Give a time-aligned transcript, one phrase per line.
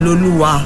[0.00, 0.64] lolúwa.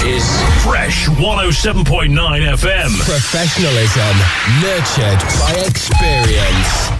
[0.00, 0.24] This is
[0.64, 2.08] Fresh 107.9
[2.56, 2.90] FM.
[3.04, 4.14] Professionalism
[4.64, 6.92] nurtured by experience.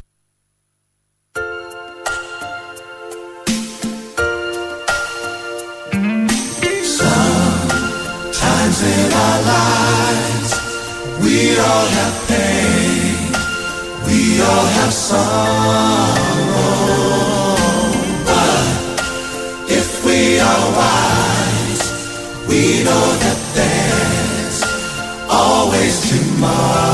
[7.52, 10.52] Sometimes in our lives,
[11.22, 13.32] we all have pain,
[14.06, 16.23] we all have sorrow.
[22.84, 24.60] know that there's
[25.30, 26.93] always tomorrow.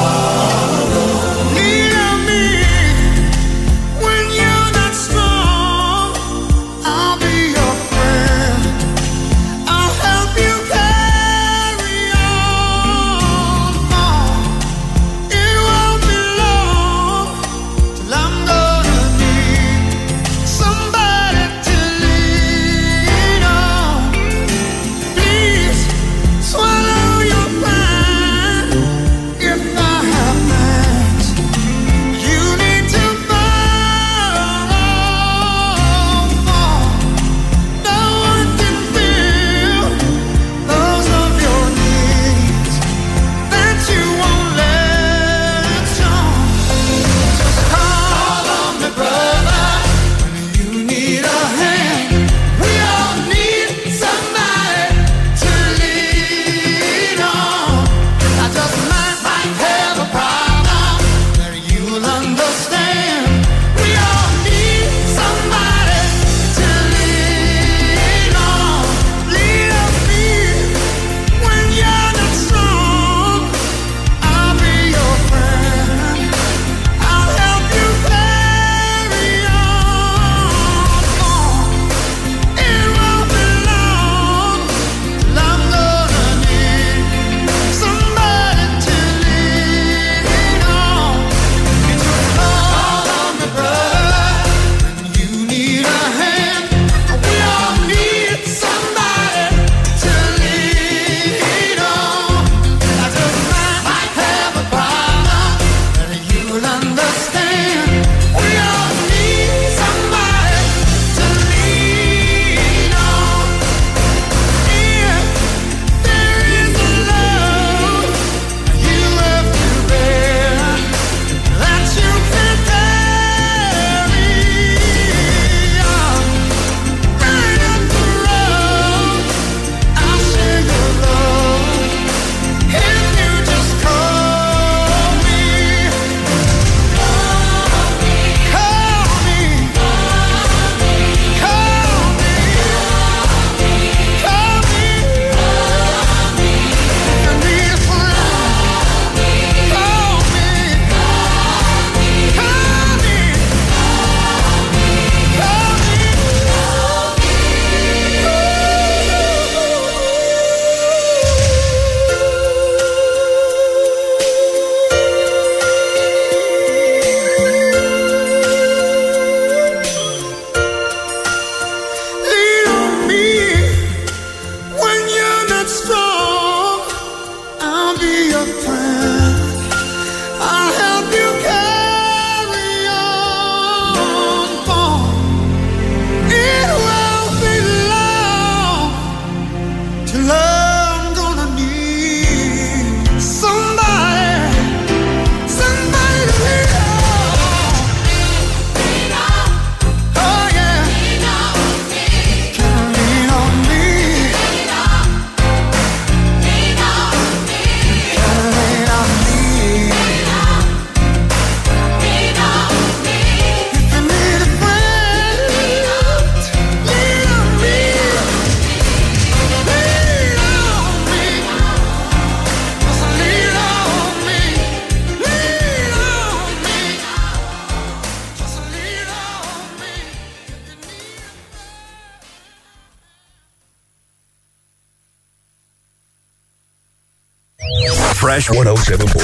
[178.48, 178.69] of time.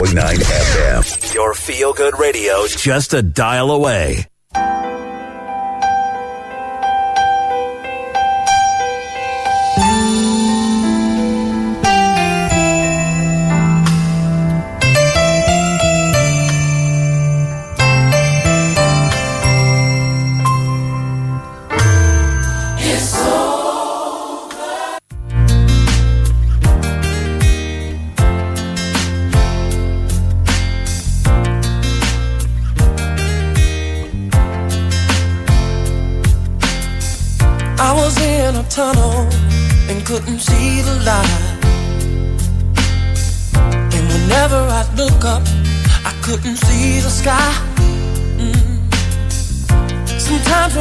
[0.07, 1.35] 101.9 FM.
[1.35, 4.29] Your feel good radio, just a dial away.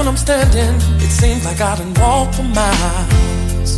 [0.06, 3.72] When I'm standing, it seems like I done walked for miles.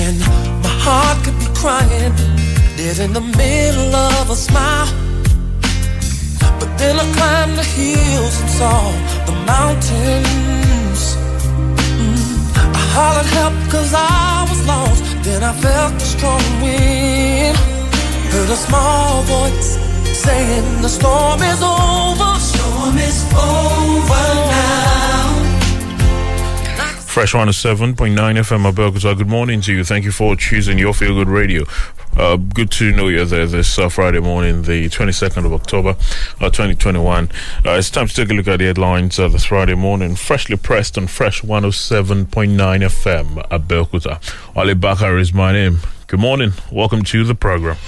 [0.00, 0.18] And
[0.64, 2.14] my heart could be crying,
[2.78, 4.88] dead in the middle of a smile.
[6.58, 8.80] But then I climbed the hills and saw
[9.28, 11.02] the mountains.
[12.00, 12.24] Mm.
[12.80, 15.02] I hollered help cause I was lost.
[15.24, 17.56] Then I felt a strong wind.
[18.32, 19.76] Heard a small voice
[20.24, 22.30] saying the storm is over.
[22.40, 24.24] Storm is over
[24.56, 24.87] now.
[27.18, 29.18] Fresh 107.9 FM Abeokuta.
[29.18, 29.82] Good morning to you.
[29.82, 31.64] Thank you for choosing your Feel Good Radio.
[32.16, 35.96] Uh, good to know you're there this uh, Friday morning, the 22nd of October,
[36.40, 37.24] uh, 2021.
[37.66, 40.14] Uh, it's time to take a look at the headlines this Friday morning.
[40.14, 44.22] Freshly pressed on Fresh 107.9 FM Abeokuta.
[44.56, 45.78] Ali Bakar is my name.
[46.06, 46.52] Good morning.
[46.70, 47.78] Welcome to the program.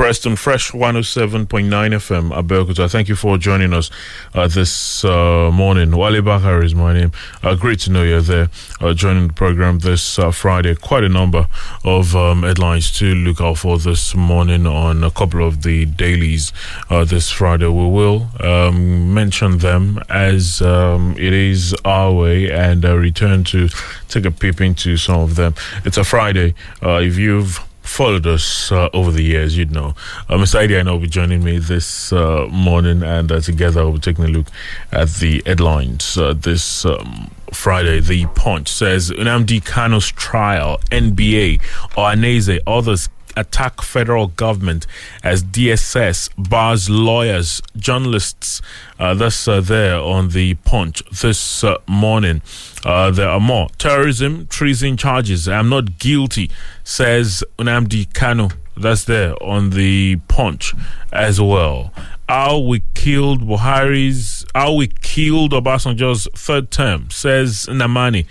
[0.00, 2.90] Freshly pressed on Fresh 107.9 FM Abeokuta.
[2.90, 3.90] Thank you for joining us
[4.34, 5.94] uh, this uh, morning.
[5.94, 7.12] Wale Bakar is my name.
[7.42, 8.48] Uh, great to know you're there
[8.80, 10.74] uh, joining the program this uh, Friday.
[10.74, 11.48] Quite a number
[11.84, 16.54] of um, headlines to look out for this morning on a couple of the dailies
[16.88, 17.66] uh, this Friday.
[17.66, 23.68] We will um, mention them as um, it is our way and return to
[24.08, 25.54] take a peep into some of them.
[25.84, 26.54] It's a Friday.
[26.82, 29.94] if you've followed us uh, over the years, you'd know.
[30.28, 30.66] Uh, Mr.
[30.66, 34.00] Idi I know will be joining me this uh, morning, and uh, together we'll be
[34.00, 34.46] taking a look
[34.92, 38.00] at the headlines uh, this um, Friday.
[38.00, 41.60] The Punch says Nnamdi Kanu's trial, NBA,
[41.96, 44.86] or Ohanaeze, others attack federal government
[45.22, 48.62] as DSS bars lawyers, journalists.
[48.98, 52.42] Uh, that's uh, there on the punch this uh, morning.
[52.84, 55.48] Uh, there are more terrorism, treason charges.
[55.48, 56.50] I'm not guilty,
[56.84, 58.52] says Nnamdi Kanu.
[58.76, 60.74] That's there on the punch
[61.12, 61.92] as well.
[62.28, 68.26] How we killed Buhari's, how we killed Obasanjo's third term, says Nnamani.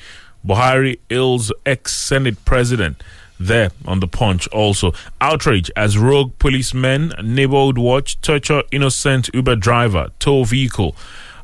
[0.46, 3.04] Buhari ills ex Senate president
[3.40, 4.94] there on the punch also.
[5.22, 10.96] Outrage as rogue policemen, neighborhood watch, torture innocent Uber driver, tow vehicle.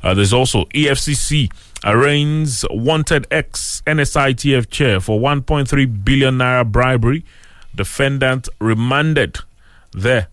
[0.03, 1.51] Uh, there's also EFCC
[1.83, 7.23] arraigns wanted ex NSITF chair for 1.3 billion naira bribery.
[7.73, 9.39] Defendant remanded
[9.91, 10.27] there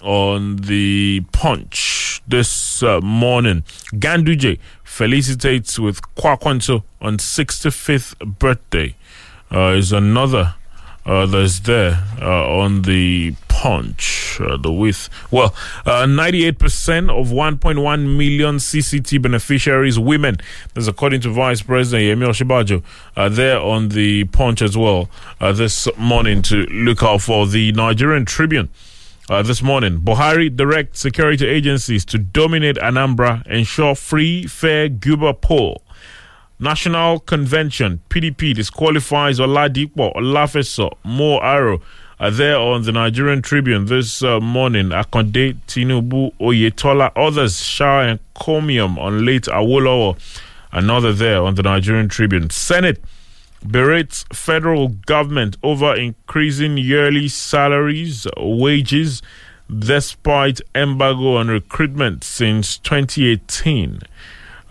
[0.00, 3.62] on the punch this uh, morning.
[3.94, 8.94] Ganduje felicitates with Kwankwaso on 65th birthday.
[9.50, 10.54] Uh, is another
[11.06, 15.08] uh, that's there uh, on the punch, uh, the width.
[15.30, 15.50] Well,
[15.84, 20.38] 98% of 1.1 million CCT beneficiaries women.
[20.72, 22.82] That's according to Vice President Yemi Osinbajo.
[23.16, 25.08] Uh, there on the punch as well
[25.40, 28.70] uh, this morning to look out for the Nigerian Tribune.
[29.28, 35.83] Uh, this morning, Buhari directs security agencies to dominate Anambra, ensure free, fair guber poll.
[36.60, 41.80] National Convention, PDP disqualifies Oladipo, Olafeso, Mo Arrow
[42.20, 44.90] are there on the Nigerian Tribune this uh, morning.
[44.90, 50.16] Akande, Tinubu, Oyetola, others shower encomium on late Awolowo.
[50.70, 52.50] Another there on the Nigerian Tribune.
[52.50, 53.02] Senate
[53.66, 59.20] berates federal government over increasing yearly salaries, wages,
[59.76, 64.00] despite embargo on recruitment since 2018.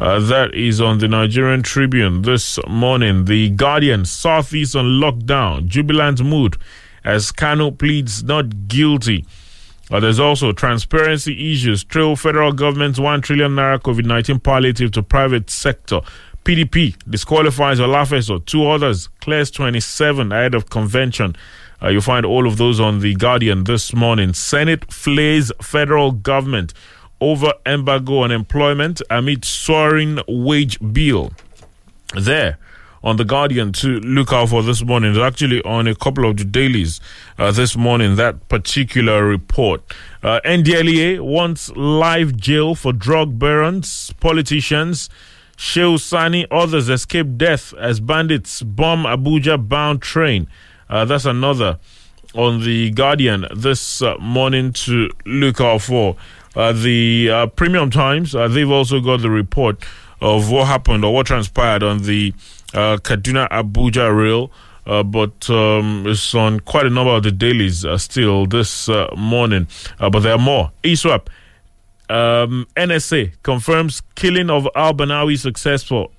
[0.03, 3.23] Uh, that is on the Nigerian Tribune this morning.
[3.23, 6.57] The Guardian, Southeast on lockdown, jubilant mood
[7.05, 9.25] as Kanu pleads not guilty.
[9.89, 15.01] Uh, there's also transparency issues, trail federal government's 1 trillion naira COVID 19 palliative to
[15.01, 16.01] private sector.
[16.43, 21.33] PDP disqualifies Olafeso, two others, clears 27 ahead of convention.
[21.81, 24.33] Uh, you'll find all of those on The Guardian this morning.
[24.33, 26.73] Senate flays federal government
[27.23, 31.31] over embargo on employment amid soaring wage bill.
[32.13, 32.57] There
[33.01, 35.11] on The Guardian to look out for this morning.
[35.11, 36.99] It's actually on a couple of the dailies
[37.37, 39.81] uh, this morning, that particular report.
[40.21, 45.09] Uh, NDLEA wants live jail for drug barons, politicians.
[45.55, 50.47] Shehu Sani, others escape death as bandits bomb Abuja bound train.
[50.89, 51.79] Uh, that's another
[52.35, 56.17] on The Guardian this uh, morning to look out for.
[56.55, 59.83] Uh, the uh, Premium Times, uh, they've also got the report
[60.21, 62.31] of what happened or what transpired on the
[62.73, 64.51] Kaduna Abuja rail.
[64.85, 69.07] Uh, but um, it's on quite a number of the dailies uh, still this uh,
[69.17, 69.67] morning.
[69.97, 70.71] But there are more.
[70.83, 71.27] ISWAP,
[72.09, 76.11] um, NSA confirms killing of Al-Barnawi successful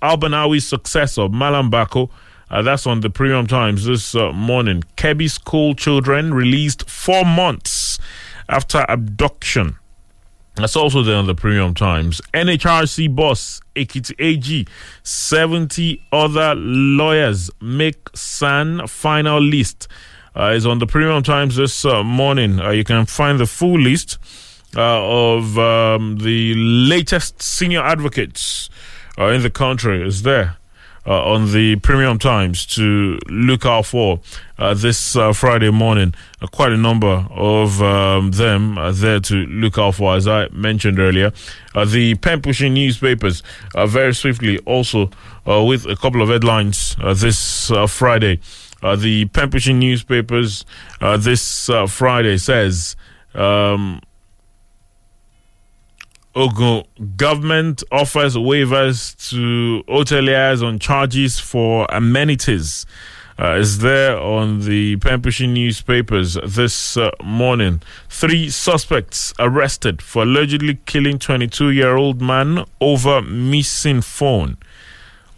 [0.00, 2.10] Al-Barnawi's successor Malam Bako.
[2.50, 4.82] That's on the Premium Times this morning.
[4.96, 7.89] Kebbi school children released four months
[8.50, 9.76] after abduction.
[10.56, 12.20] That's also there on the Premium Times.
[12.34, 14.66] NHRC boss, Ekiti AG,
[15.02, 19.88] 70 other lawyers make SAN final list.
[20.36, 22.60] Uh, is on the Premium Times this uh, morning.
[22.60, 24.18] Uh, you can find the full list
[24.76, 28.68] uh, of um, the latest senior advocates
[29.18, 30.06] uh, in the country.
[30.06, 30.56] Is there
[31.06, 34.20] on the Premium Times to look out for
[34.58, 36.14] uh, this uh, Friday morning.
[36.40, 40.48] Uh, quite a number of um, them are there to look out for, as I
[40.48, 41.32] mentioned earlier.
[41.74, 43.42] Uh, the pen pushing newspapers
[43.74, 45.10] uh, very swiftly also
[45.46, 48.38] with a couple of headlines this Friday.
[48.96, 50.64] the pen pushing newspapers
[51.18, 52.94] this Friday says.
[53.34, 54.00] Um,
[56.34, 56.84] Ogun
[57.16, 62.86] government offers waivers to hoteliers on charges for amenities.
[63.38, 67.80] Uh, is there on the Pempushi newspapers this uh, morning.
[68.08, 74.58] Three suspects arrested for allegedly killing 22 year old man over missing phone.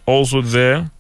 [0.04, 0.90] Also there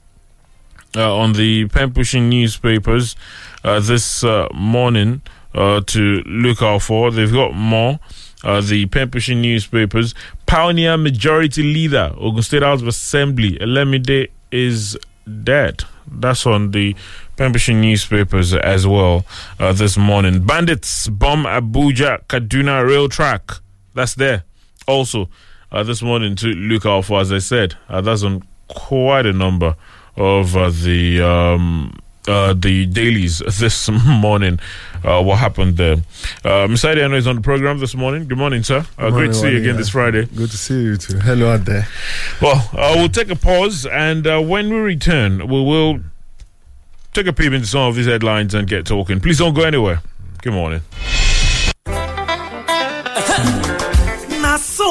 [0.96, 3.16] uh, on the Pempushi newspapers
[3.64, 5.22] uh, this uh, morning
[5.54, 7.10] uh, to look out for.
[7.10, 7.98] They've got more
[8.44, 10.14] uh, the pushing newspapers.
[10.46, 14.98] Pioneer Majority Leader, Ogun State House of Assembly, Elemide is
[15.44, 15.84] dead.
[16.06, 16.94] That's on the
[17.36, 19.24] pushing newspapers as well
[19.58, 20.44] uh, this morning.
[20.44, 23.50] Bandits bomb Abuja Kaduna rail track.
[23.94, 24.44] That's there.
[24.86, 25.28] Also,
[25.70, 29.32] uh, this morning to look out for, as I said, uh, that's on quite a
[29.32, 29.76] number
[30.16, 34.60] of uh, the um, uh, the dailies this morning.
[35.04, 35.96] Uh, what happened there?
[36.44, 36.94] Uh, Mr.
[36.94, 38.28] Idiano is on the program this morning.
[38.28, 38.86] Good morning, sir.
[38.96, 39.76] Uh, morning, great to see you again yeah.
[39.76, 40.26] this Friday.
[40.26, 41.18] Good to see you too.
[41.18, 41.88] Hello out there.
[42.40, 46.00] Well, uh, we'll take a pause, and uh, when we return, we will
[47.12, 49.20] take a peep into some of these headlines and get talking.
[49.20, 50.00] Please don't go anywhere.
[50.42, 50.82] Good morning.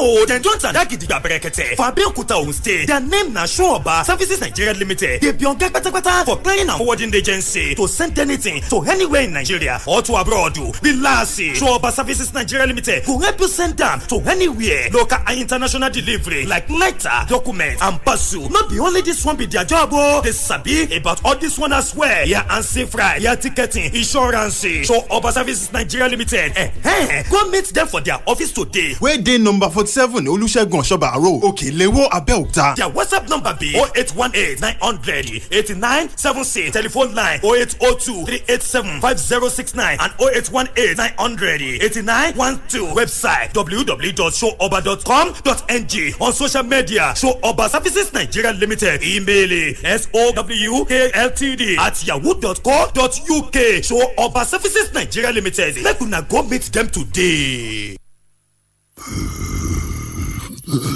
[0.01, 4.03] Na so dem don tada gidigba brekete for abeokuta ogun state their name na sureoba
[4.05, 5.21] services nigeria limited.
[5.21, 9.33] Dey be oga kpatakpata for clearing and forwarding agency to send anything to anywhere in
[9.33, 10.57] nigeria or to abroad.
[10.81, 14.89] Relax sureoba services nigeria limited go help you send am to anywhere.
[14.91, 18.49] Local and international delivery like letter document and parcel.
[18.49, 21.73] No be only this one be their job o dey sabi about all this one
[21.73, 22.27] as well.
[22.27, 24.63] Air and sea fry air ticketing insurance.
[24.63, 28.95] Sureoba services nigeria limited eh, eh, go meet them for their office today.
[28.99, 32.75] Wey dey number forty-seven olùṣègùn ọ̀ṣọ́bà road òkèléwó abẹ́òkúta.
[32.75, 36.71] Their WhatsApp number be 0818 900 8976.
[36.71, 42.93] Telephone line 0802 387 5069 and 0818 900 8912.
[42.95, 46.13] Website www.showoba.com.ng.
[46.19, 49.03] On social media, Show Oba Services Nigeria Limited.
[49.03, 53.83] Email sowkltd at yahoo.co.uk.
[53.83, 55.83] Show Oba Services Nigeria Limited.
[55.83, 57.97] Make una go meet them today.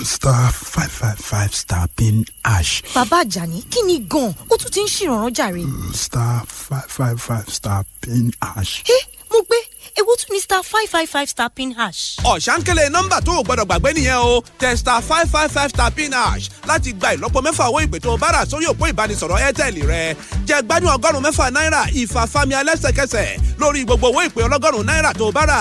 [0.04, 4.82] Star five five five star pin hash bàbá àjàní kí ni gan-an ó tún ti
[4.84, 5.64] ń ṣèrànràn jàre.
[5.94, 8.84] star five five five star pin hash.
[8.88, 9.00] ẹ
[9.32, 9.58] mo gbé
[10.00, 12.18] ewu tún ní star five five five star pin hash.
[12.24, 16.12] ọ̀sánkélé nọ́mbà tó o gbọ́dọ̀ gbàgbé nìyẹn o tẹ star five five five star pin
[16.14, 19.76] hash láti gba ìlọ́po mẹ́fà owó ìpè tó o bá rà sórí òpó ìbánisọ̀rọ̀ airtel
[19.88, 20.16] rẹ
[20.48, 25.32] jẹ gbádùn ọgọ́rùn-ún mẹ́fà náírà ìfàfàmì alẹ́sẹ̀kẹsẹ̀ lórí gbogbo owó ìpè ọlọ́gọ́rùn-ún náírà tó o
[25.32, 25.60] bá rà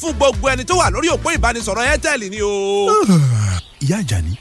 [0.00, 2.86] fún gbogbo ẹni tó wà lórí òpó ìbánisọ̀rọ̀ airtel ni o.
[3.84, 4.34] ìyá àjàní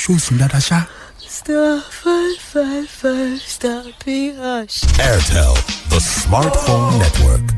[0.00, 0.80] ṣó o sùn dáadáa ṣá.
[1.28, 4.82] star five five five star pin hash.
[4.98, 5.54] Airtel,
[5.90, 7.57] the smartphone network.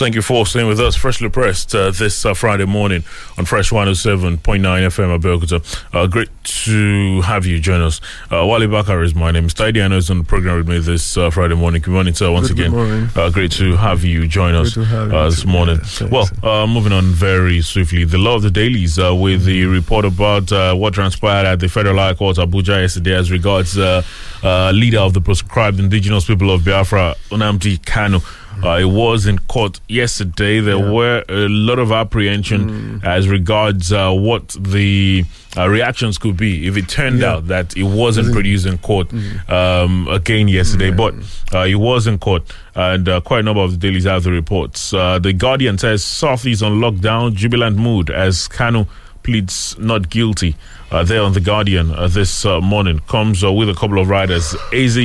[0.00, 3.04] Thank you for staying with us, freshly pressed uh, this uh, Friday morning
[3.36, 5.60] on Fresh 107.9 FM Abeokuta.
[5.94, 8.00] Uh, great to have you join us.
[8.32, 9.48] Uh, Wale Bakar is my name.
[9.48, 11.82] Stadiano is on the program with me this uh, Friday morning.
[11.82, 12.32] Good morning, sir.
[12.32, 13.08] Once Good again, morning.
[13.14, 15.78] Uh, great to have you join us Good you uh, this morning.
[16.00, 18.04] Yeah, well, uh, moving on very swiftly.
[18.04, 21.68] The law of the dailies uh, with the report about uh, what transpired at the
[21.68, 24.02] Federal High Court Abuja yesterday as regards uh,
[24.42, 28.24] uh, leader of the proscribed indigenous people of Biafra, Nnamdi Kanu.
[28.62, 30.60] Uh, it was in court yesterday.
[30.60, 35.24] There were a lot of apprehension as regards uh, what the
[35.56, 39.12] uh, reactions could be if it turned out that it wasn't produced in court
[39.48, 40.90] um, again yesterday.
[40.90, 41.14] But
[41.54, 42.42] uh, it was in court,
[42.74, 44.92] and uh, quite a number of the dailies have the reports.
[44.92, 48.86] Uh, the Guardian says Southeast on lockdown, jubilant mood as Kanu
[49.22, 50.56] pleads not guilty.
[50.90, 54.08] Uh, there on the Guardian uh, this uh, morning comes uh, with a couple of
[54.08, 54.54] riders.
[54.72, 54.96] Eze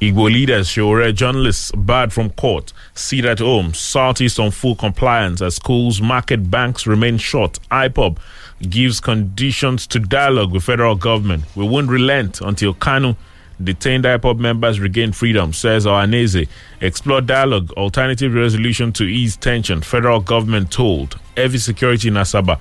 [0.00, 2.72] Igbo leaders, Sowore journalists barred from court.
[2.94, 3.74] Seat at home.
[3.74, 7.58] Southeast on full compliance as schools, market, banks remain shut.
[7.70, 8.16] IPOB
[8.62, 11.44] gives conditions to dialogue with federal government.
[11.54, 13.14] We won't relent until Kanu
[13.62, 16.48] detained IPOB members regain freedom, says Ohanaeze.
[16.80, 19.82] Explore dialogue, alternative resolution to ease tension.
[19.82, 21.20] Federal government told.
[21.36, 22.58] Heavy security in Asaba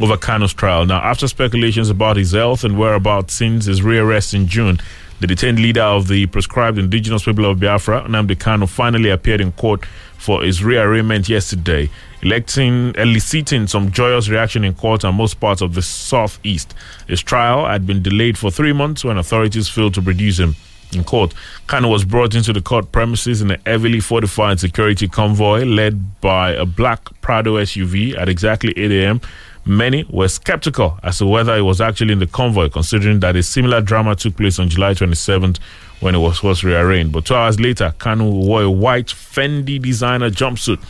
[0.00, 0.86] over Kanu's trial.
[0.86, 4.80] Now, after speculations about his health and whereabouts since his rearrest in June,
[5.20, 9.52] the detained leader of the proscribed indigenous people of Biafra, Nnamdi Kanu, finally appeared in
[9.52, 9.84] court
[10.16, 11.90] for his rearrangement yesterday,
[12.22, 16.74] electing, eliciting some joyous reaction in court and most parts of the southeast.
[17.06, 20.54] His trial had been delayed for three months when authorities failed to produce him
[20.92, 21.34] in court.
[21.66, 26.50] Kanu was brought into the court premises in a heavily fortified security convoy led by
[26.52, 29.20] a black Prado SUV at exactly 8 a.m.
[29.68, 33.42] Many were skeptical as to whether it was actually in the convoy, considering that a
[33.42, 35.58] similar drama took place on July 27th
[36.00, 37.12] when it was first rearranged.
[37.12, 40.80] But two hours later, Kanu wore a white Fendi designer jumpsuit,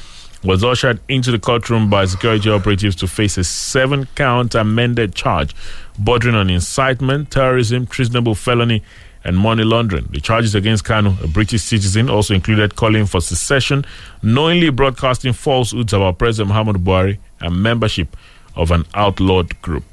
[0.44, 5.56] was ushered into the courtroom by security operatives to face a seven count amended charge
[5.98, 8.84] bordering on incitement, terrorism, treasonable felony,
[9.24, 10.06] and money laundering.
[10.10, 13.84] The charges against Kanu, a British citizen, also included calling for secession,
[14.22, 18.16] knowingly broadcasting falsehoods about President Muhammad Buhari, and membership
[18.58, 19.84] of an outlawed group.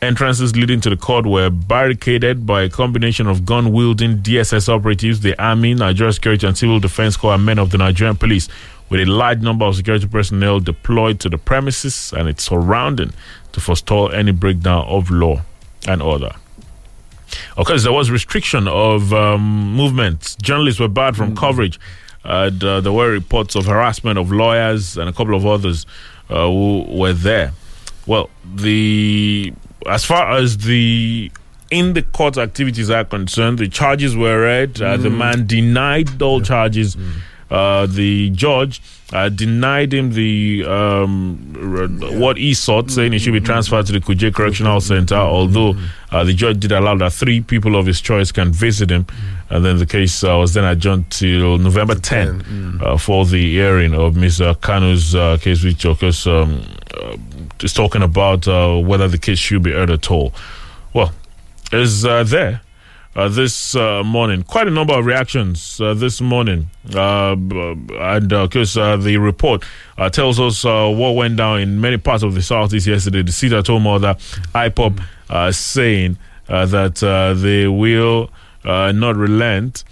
[0.00, 5.20] Entrances leading to the court were barricaded by a combination of gun wielding DSS operatives,
[5.20, 8.48] the Army, Nigeria Security and Civil Defense Corps, and men of the Nigerian police,
[8.90, 13.12] with a large number of security personnel deployed to the premises and its surrounding
[13.52, 15.42] to forestall any breakdown of law
[15.88, 16.30] and order.
[17.56, 20.36] Of course, there was restriction of um, movement.
[20.40, 21.78] Journalists were barred from coverage.
[22.24, 25.86] And, uh, there were reports of harassment of lawyers and a couple of others
[26.30, 27.52] uh, who were there.
[28.08, 29.52] Well, the
[29.86, 31.30] as far as the
[31.70, 34.80] in the court activities are concerned, the charges were read.
[34.82, 36.96] Uh, The man denied all charges.
[37.50, 43.32] Uh, the judge uh, denied him the um, r- what he sought, saying he should
[43.32, 45.14] be transferred to the Kuje Correctional Center.
[45.16, 45.74] Although
[46.10, 49.06] uh, the judge did allow that three people of his choice can visit him,
[49.48, 53.94] and then the case uh, was then adjourned till November 10 uh, for the hearing
[53.94, 54.54] of Mr.
[54.60, 56.60] Kanu's uh, case, which of course um,
[57.62, 60.32] is talking about uh, whether the case should be heard at all.
[60.94, 61.12] Well,
[61.72, 62.62] is uh, there
[63.16, 64.42] uh, this uh, morning.
[64.42, 66.70] Quite a number of reactions uh, this morning.
[66.94, 69.64] Uh, and because uh, the report
[69.96, 73.22] uh, tells us uh, what went down in many parts of the southeast yesterday.
[73.22, 74.14] The seat at home mother,
[74.54, 76.16] IPOB, uh, saying
[76.48, 78.30] uh, that uh, they will
[78.64, 79.84] uh, not relent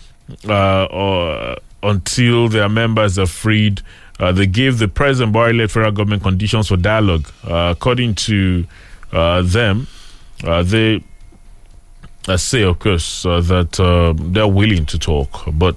[0.49, 3.83] uh, or, until their members are freed.
[4.19, 7.31] Uh, they gave the President Buhari led federal government conditions for dialogue.
[7.45, 8.67] Uh, according to
[9.13, 9.87] uh, them,
[10.45, 11.03] uh, they
[12.29, 13.73] uh, say, of course, uh, that
[14.33, 15.77] they're willing to talk, but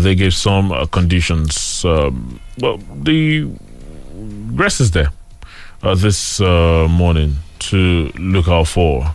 [0.00, 1.84] they gave some conditions.
[1.84, 3.48] Um, well, the
[4.52, 5.10] rest is there
[5.94, 9.14] this morning to look out for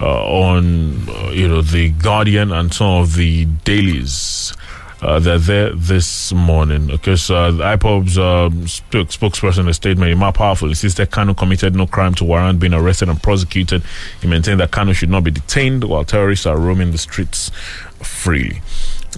[0.00, 4.52] on you know the Guardian and some of the dailies.
[5.00, 10.18] Uh, they're there this morning because uh, the IPOB's um, spok- spokesperson in a statement,
[10.34, 13.82] Powerful, insisted Kanu committed no crime to warrant being arrested and prosecuted.
[14.20, 17.50] He maintained that Kanu should not be detained while terrorists are roaming the streets
[18.02, 18.60] freely.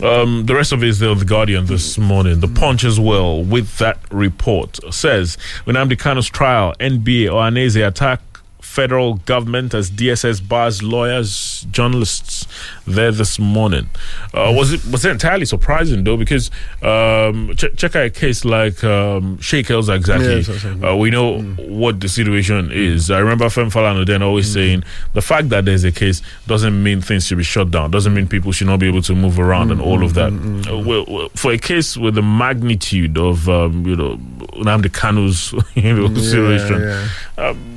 [0.03, 2.40] Um, the rest of it is on the Guardian this morning.
[2.40, 7.87] The Punch as well with that report says when Nnamdi Kanu's trial, NBA or Anese
[7.87, 8.21] attack
[8.70, 12.46] federal government as DSS bars lawyers, journalists
[12.87, 13.88] there this morning.
[14.33, 16.16] Uh, was it was it entirely surprising though?
[16.16, 16.50] Because
[16.83, 20.46] um, ch- check out a case like um, Sheikh El-Zakzaky.
[20.46, 20.85] Yes.
[20.85, 23.11] Uh, we know what the situation is.
[23.11, 27.00] I remember Femi Falana then always saying the fact that there's a case doesn't mean
[27.00, 27.90] things should be shut down.
[27.90, 30.30] Doesn't mean people should not be able to move around and all of that.
[30.70, 34.16] Uh, well, well, for a case with the magnitude of um, you know
[34.62, 36.80] Nnamdi Kanu's you know Yeah, situation.
[36.83, 37.09] yeah.
[37.48, 37.76] Um,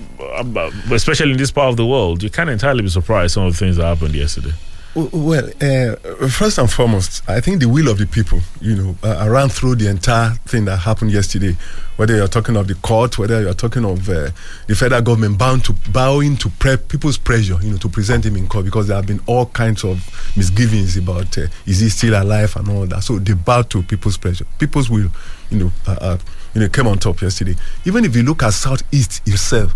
[0.91, 3.57] especially in this part of the world, you can't entirely be surprised some of the
[3.57, 4.53] things that happened yesterday.
[4.95, 5.95] Well, uh,
[6.27, 9.77] first and foremost, I think the will of the people, you know, uh, ran through
[9.77, 11.57] the entire thing that happened yesterday.
[11.95, 14.29] Whether you're talking of the court, whether you're talking of uh,
[14.67, 18.35] the federal government bound to bowing to pre- people's pressure, you know, to present him
[18.35, 19.97] in court because there have been all kinds of
[20.37, 23.01] misgivings about uh, is he still alive and all that.
[23.01, 24.45] So they bowed to people's pressure.
[24.59, 25.09] People's will,
[25.49, 26.17] you know, uh, uh,
[26.53, 27.55] you know, came on top yesterday.
[27.85, 29.73] Even if you look at Southeast itself,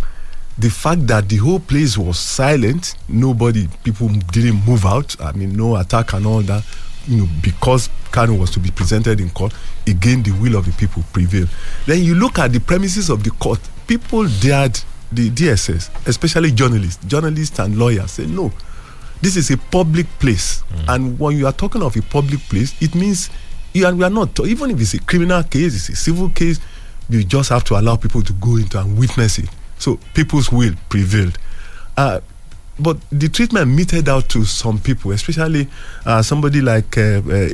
[0.59, 5.19] the fact that the whole place was silent, nobody, people didn't move out.
[5.21, 6.63] I mean, no attack and all that.
[7.07, 9.53] You know, because Kanu was to be presented in court,
[9.85, 11.49] again the will of the people prevailed.
[11.85, 13.59] Then you look at the premises of the court.
[13.87, 14.77] People dared
[15.11, 18.51] the DSS, especially journalists, journalists and lawyers, say no.
[19.21, 20.93] This is a public place, mm.
[20.93, 23.29] and when you are talking of a public place, it means
[23.73, 26.59] you are, we are not even if it's a criminal case, it's a civil case.
[27.09, 29.49] You just have to allow people to go into and witness it.
[29.79, 31.37] So people's will prevailed.
[31.95, 32.21] Uh,
[32.79, 35.67] but the treatment meted out to some people, especially
[36.05, 37.49] uh, somebody like uh, uh.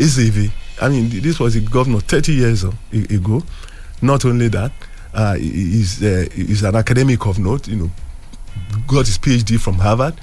[0.82, 3.44] I mean, this was a governor 30 years ago.
[4.02, 4.72] Not only that,
[5.14, 7.92] uh, he's, uh, he's an academic of note, you know,
[8.88, 10.16] got his PhD from Harvard.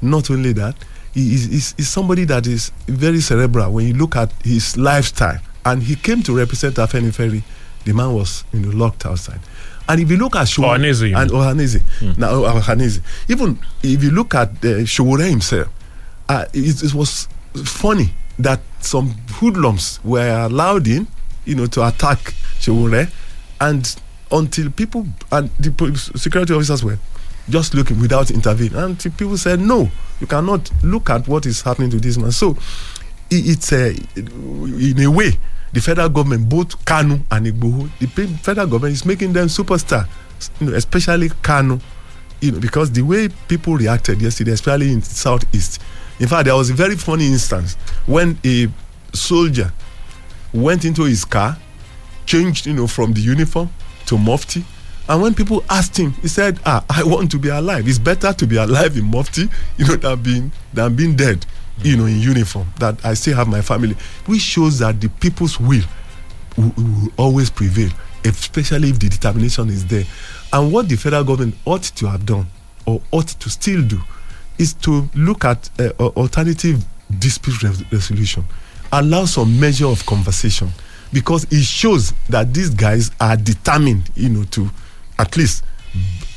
[0.00, 0.76] Not only that,
[1.12, 5.40] he's, he's somebody that is very cerebral when you look at his lifestyle.
[5.64, 7.42] And he came to represent Afeni Ferry.
[7.84, 9.40] The man was you know, locked outside.
[9.88, 11.30] And if you look at Sowore Ohanaeze, and?
[11.30, 15.68] Ohanaeze, now Ohanaeze, even if you look at uh, Sowore himself,
[16.28, 17.28] uh, it, it was
[17.64, 21.06] funny that some hoodlums were allowed in,
[21.44, 22.18] you know, to attack
[22.58, 23.08] Sowore,
[23.60, 23.96] and
[24.32, 26.98] until people and the security officers were
[27.48, 29.88] just looking without intervening, and people said, "No,
[30.20, 32.56] you cannot look at what is happening to this man." So
[33.30, 35.38] it's uh, in a way
[35.72, 38.06] the federal government, both Kanu and Igboho, the
[38.38, 40.08] federal government is making them superstar,
[40.60, 41.80] you know, especially Kanu,
[42.40, 45.80] you know, because the way people reacted yesterday, especially in southeast.
[46.18, 47.74] In fact, there was a very funny instance
[48.06, 48.68] when a
[49.12, 49.72] soldier
[50.54, 51.58] went into his car,
[52.24, 53.70] changed, you know, from the uniform
[54.06, 54.64] to mufti.
[55.08, 57.86] And when people asked him, he said, "Ah, I want to be alive.
[57.86, 61.46] It's better to be alive in mufti, you know, than being than being dead,
[61.82, 62.66] you know, in uniform.
[62.78, 65.84] That I still have my family." Which shows that the people's will
[66.56, 67.90] will, will always prevail,
[68.24, 70.04] especially if the determination is there.
[70.52, 72.46] And what the federal government ought to have done,
[72.86, 74.00] or ought to still do,
[74.58, 76.84] is to look at uh, alternative
[77.18, 78.44] dispute res- resolution,
[78.92, 80.70] allow some measure of conversation,
[81.12, 84.70] because it shows that these guys are determined, you know, to
[85.18, 85.64] at least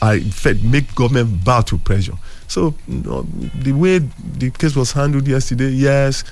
[0.01, 0.23] I
[0.63, 2.13] make government bow to pressure.
[2.49, 3.21] So know,
[3.61, 6.23] the way the case was handled yesterday, yes,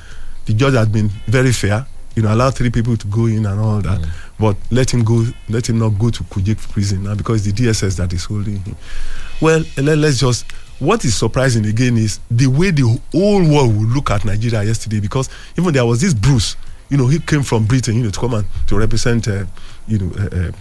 [0.46, 1.86] the judge has been very fair.
[2.16, 4.02] You know, allow three people to go in and all that,
[4.40, 5.24] but let him go.
[5.50, 8.76] Let him not go to Kuje prison now because the DSS that is holding him.
[9.40, 10.52] Well, let, let's just.
[10.80, 15.00] What is surprising again is the way the whole world will look at Nigeria yesterday
[15.00, 16.56] because even there was this Bruce.
[16.90, 17.96] You know, he came from Britain.
[17.96, 19.28] You know, to come and to represent.
[19.28, 19.46] Uh,
[19.88, 20.52] you know, uh, uh.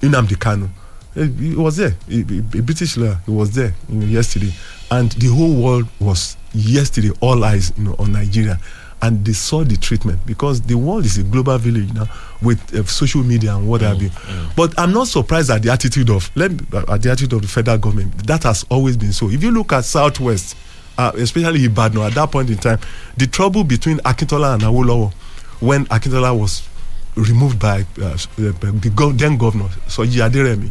[0.00, 2.22] Uh, He was there, a
[2.62, 3.18] British lawyer.
[3.26, 4.52] He was there you know, yesterday,
[4.90, 8.58] and the whole world was yesterday all eyes, you know, on Nigeria,
[9.02, 12.08] and they saw the treatment because the world is a global village now
[12.42, 14.10] with uh, social media and what have you.
[14.56, 17.42] But I'm not surprised at the attitude of let me, uh, at the attitude of
[17.42, 18.26] the federal government.
[18.26, 19.30] That has always been so.
[19.30, 20.56] If you look at Southwest,
[20.96, 22.80] uh, especially Ibadan, at that point in time,
[23.16, 25.12] the trouble between Akintola and Awolowo,
[25.60, 26.66] when Akintola was
[27.14, 30.70] removed by uh, uh, the go- then governor Soji Aderemi,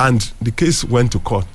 [0.00, 1.46] and the case went to court.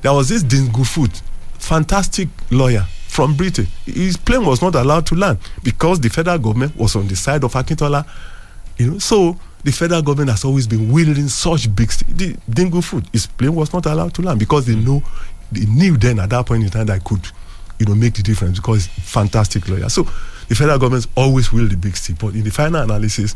[0.00, 1.22] There was this Dingle Foot,
[1.62, 3.66] fantastic lawyer, from Britain.
[3.84, 7.44] His plane was not allowed to land because the federal government was on the side
[7.44, 8.06] of Akintola.
[8.78, 13.04] You know, so the federal government has always been wielding such big the Dingle Foot.
[13.12, 15.02] His plane was not allowed to land because they know
[15.52, 17.26] they knew then at that point in time that I could,
[17.78, 19.90] you know, make the difference because fantastic lawyer.
[19.90, 20.04] So
[20.48, 23.34] the federal government always wield the big stick, but in the final analysis,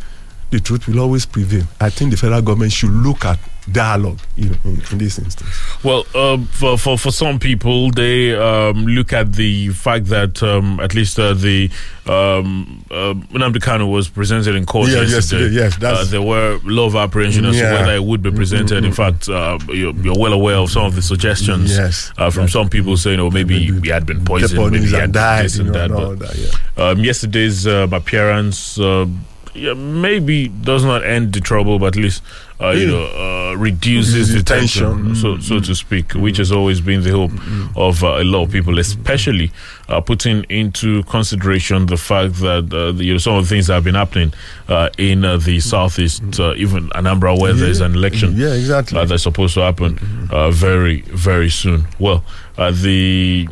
[0.50, 1.64] the truth will always prevail.
[1.80, 3.38] I think the federal government should look at
[3.72, 5.50] dialogue you know, in, in this instance.
[5.82, 10.78] Well, uh, for, for for some people, they um, look at the fact that um,
[10.80, 11.70] at least uh, the
[12.06, 15.54] um, uh, Nnamdi Kanu was presented in court Yeah, yesterday.
[15.54, 18.30] yesterday, yes, uh, there were a lot of apprehension as to whether it would be
[18.30, 18.84] presented.
[18.84, 22.48] In fact, uh, you're, you're well aware of some of the suggestions Yes, uh, from
[22.48, 25.74] some people saying, "Oh, maybe he had been poisoned, maybe he had died, this and
[25.74, 26.84] that." but, that, yeah.
[26.84, 28.78] um, yesterday's uh, appearance.
[28.78, 29.06] Uh,
[29.54, 32.22] yeah, maybe does not end the trouble, but at least
[32.60, 32.90] uh, you Mm.
[32.90, 37.32] know uh, reduces the tension, so so to speak, which has always been the hope
[37.76, 39.50] of uh, a lot of people, especially
[39.88, 43.66] uh, putting into consideration the fact that uh, the, you know, some of the things
[43.66, 44.32] that have been happening
[44.68, 49.04] uh, in uh, the southeast, uh, even Anambra, where there's an election, Yeah, exactly.
[49.06, 49.98] that's supposed to happen
[50.30, 51.86] uh, very very soon.
[51.98, 52.24] Well,
[52.58, 53.48] uh, the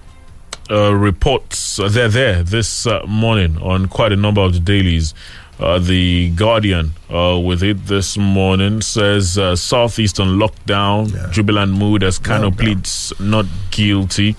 [0.70, 5.14] uh, reports uh, they're there this uh, morning on quite a number of the dailies.
[5.58, 12.18] Uh, the Guardian, uh, with it this morning, says uh, Southeastern lockdown, jubilant mood as
[12.18, 14.36] Kanu pleads not guilty.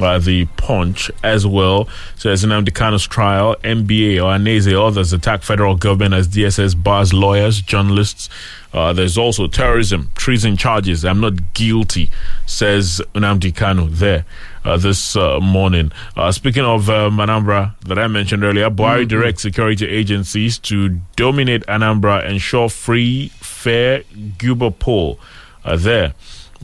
[0.00, 5.74] Uh, the Punch as well says Nnamdi Kanu's trial, NBA or Anese, others attack federal
[5.74, 8.30] government as DSS bars lawyers, journalists.
[8.72, 11.04] Uh, there's also terrorism, treason charges.
[11.04, 12.10] I'm not guilty,
[12.46, 14.24] says Nnamdi Kanu there
[14.64, 15.92] uh, this uh, morning.
[16.16, 21.66] Uh, speaking of um, Anambra that I mentioned earlier, Buhari directs security agencies to dominate
[21.66, 24.02] Anambra, and ensure free, fair
[24.38, 25.18] guber poll
[25.64, 26.14] uh, there.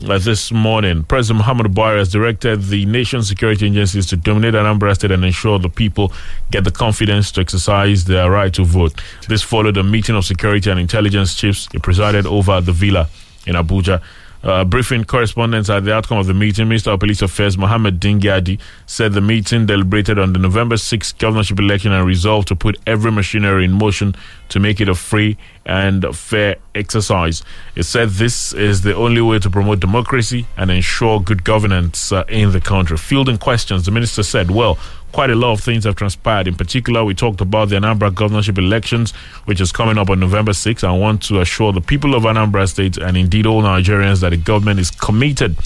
[0.07, 4.95] Uh, this morning, President Muhammad Buhari has directed the nation's security agencies to dominate Anambra
[4.95, 6.13] State and ensure the people
[6.51, 8.93] get the confidence to exercise their right to vote.
[9.27, 13.09] This followed a meeting of security and intelligence chiefs he presided over at the Villa
[13.45, 14.01] in Abuja.
[14.41, 18.57] Uh, briefing correspondents at the outcome of the meeting, Minister of Police Affairs Mohammed Dingyadi
[18.85, 23.11] said the meeting deliberated on the November 6th governorship election and resolved to put every
[23.11, 24.15] machinery in motion
[24.47, 27.43] to make it a free and fair exercise.
[27.75, 32.23] It said this is the only way to promote democracy and ensure good governance uh,
[32.29, 32.97] in the country.
[32.97, 34.79] Fielding questions, the minister said, well,
[35.11, 36.47] quite a lot of things have transpired.
[36.47, 39.11] In particular, we talked about the Anambra governorship elections,
[39.45, 40.83] which is coming up on November 6th.
[40.83, 44.37] I want to assure the people of Anambra State and indeed all Nigerians that the
[44.37, 45.57] government is committed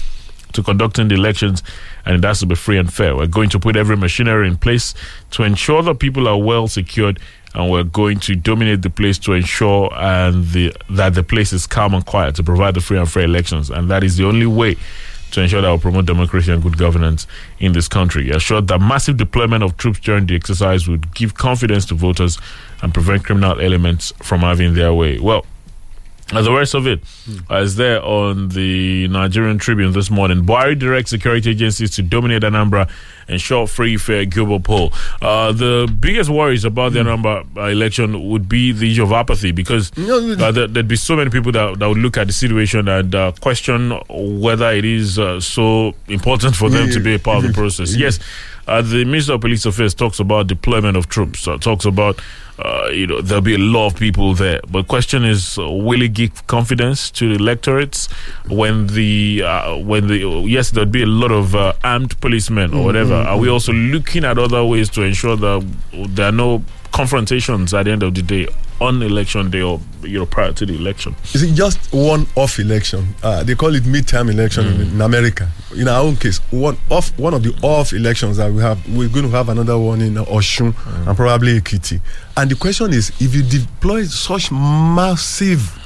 [0.52, 1.62] to conducting the elections
[2.06, 3.16] and it has to be free and fair.
[3.16, 4.94] We're going to put every machinery in place
[5.32, 7.18] to ensure that people are well secured
[7.54, 11.66] and we're going to dominate the place to ensure and the that the place is
[11.66, 14.46] calm and quiet to provide the free and fair elections and that is the only
[14.46, 14.76] way
[15.34, 17.26] to ensure that we promote democracy and good governance
[17.58, 18.24] in this country.
[18.24, 22.38] He assured that massive deployment of troops during the exercise would give confidence to voters
[22.82, 25.18] and prevent criminal elements from having their way.
[25.18, 25.44] Well,
[26.32, 27.00] uh, the rest of it
[27.50, 30.44] uh, is there on the Nigerian Tribune this morning.
[30.44, 32.88] Buhari directs security agencies to dominate Anambra
[33.28, 34.92] and ensure free, fair, global poll.
[35.20, 39.92] Uh, the biggest worries about the Anambra election would be the issue of apathy because
[39.98, 43.14] uh, there, would be so many people that, that would look at the situation and
[43.14, 47.48] uh, question whether it is uh, so important for them to be a part of
[47.48, 47.94] the process.
[47.94, 48.18] Yes,
[48.66, 52.20] uh, the Minister of Police Affairs talks about deployment of troops, uh, talks about
[52.58, 54.60] uh, you know there'll be a lot of people there.
[54.70, 58.08] But question is, uh, will it give confidence to the electorates
[58.48, 62.84] when the uh, when the yes there'll be a lot of uh, armed policemen or
[62.84, 63.14] whatever.
[63.14, 66.62] Are we also looking at other ways to ensure that there are no
[66.94, 68.46] confrontations at the end of the day
[68.80, 71.14] on election day or you know prior to the election?
[71.34, 73.14] Is it just one off election?
[73.22, 75.48] Uh, they call it midterm election in, in America.
[75.76, 79.08] In our own case, one off one of the off elections that we have, we're
[79.08, 80.72] going to have another one in Osun
[81.06, 82.00] and probably Ekiti.
[82.36, 85.76] And the question is, if you deploy such massive,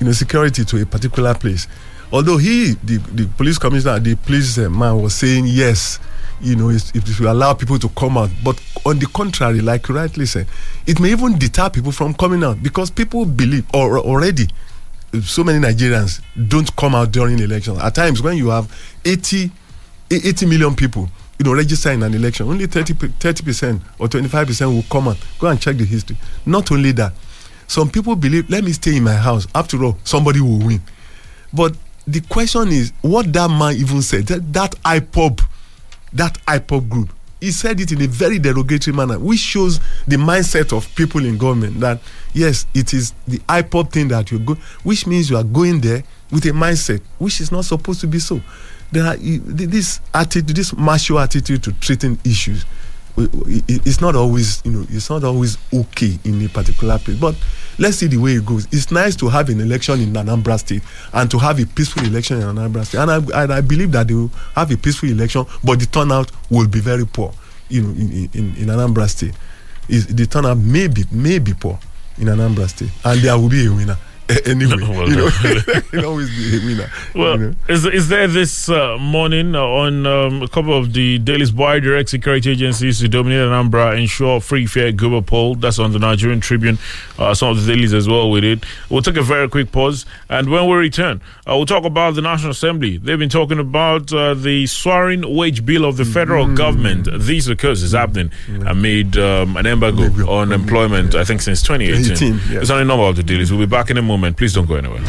[0.00, 1.68] you know, security to a particular place,
[2.12, 6.00] although he, the, the police commissioner, the police uh, man was saying yes,
[6.40, 8.30] you know, if it will allow people to come out.
[8.44, 10.46] But on the contrary, like you rightly said,
[10.86, 14.48] it may even deter people from coming out because people believe or already
[15.22, 17.78] so many Nigerians don't come out during elections.
[17.80, 18.70] At times, when you have
[19.04, 19.50] 80,
[20.10, 22.94] 80 million people, you know, register in an election, only 30
[23.42, 25.16] percent or 25 percent will come out.
[25.38, 26.16] Go and check the history.
[26.46, 27.12] Not only that,
[27.66, 29.46] some people believe, let me stay in my house.
[29.54, 30.82] After all, somebody will win.
[31.52, 31.76] But
[32.06, 35.40] the question is, what that man even said, that, that IPOB,
[36.12, 40.76] that IPOB group, he said it in a very derogatory manner, which shows the mindset
[40.76, 42.00] of people in government that
[42.34, 46.04] yes, it is the IPOB thing that you go, which means you are going there
[46.30, 48.40] with a mindset which is not supposed to be so.
[48.92, 52.64] There are this attitude, this macho attitude to treating issues.
[53.16, 57.18] It's not always, you know, it's not always okay in a particular place.
[57.18, 57.34] But
[57.78, 58.66] let's see the way it goes.
[58.72, 62.40] It's nice to have an election in Anambra State and to have a peaceful election
[62.40, 65.44] in Anambra State, and I, and I believe that they will have a peaceful election,
[65.64, 67.32] but the turnout will be very poor,
[67.68, 69.34] you know, in in, in Anambra State.
[69.88, 71.78] Is the turnout may be may be poor
[72.18, 73.96] in Anambra State, and there will be a winner
[74.46, 74.76] anyway.
[74.80, 75.80] Well, you know, definitely.
[75.90, 76.90] there will always be a winner.
[77.14, 77.54] Well, you know.
[77.68, 81.80] is, is there this uh, morning uh, on um, a couple of the Daily's buy
[81.80, 85.54] direct security agencies to dominate Anambra ensure free, fair global poll?
[85.54, 86.78] That's on the Nigerian Tribune,
[87.18, 88.64] uh, some of the dailies as well with it.
[88.88, 92.22] We'll take a very quick pause, and when we return, uh, we'll talk about the
[92.22, 92.96] National Assembly.
[92.98, 96.56] They've been talking about uh, the soaring wage bill of the federal Mm.
[96.56, 97.08] government.
[97.20, 98.30] These of course, is happening
[98.66, 102.12] amid um, an embargo on employment, I think, since 2018.
[102.12, 102.60] 18, yeah.
[102.60, 103.50] It's only normal of the dailies.
[103.50, 104.19] We'll be back in a moment.
[104.20, 105.00] Please don't go anywhere.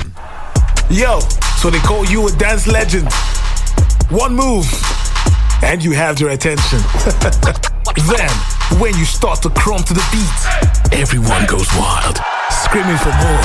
[0.90, 1.20] Yo,
[1.60, 3.12] so they call you a dance legend.
[4.10, 4.66] One move,
[5.64, 6.80] and you have their attention.
[8.08, 8.32] then,
[8.80, 12.20] when you start to crumb to the beat, everyone goes wild,
[12.50, 13.44] screaming for more.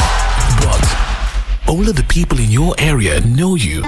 [0.63, 3.83] But only the people in your area know you.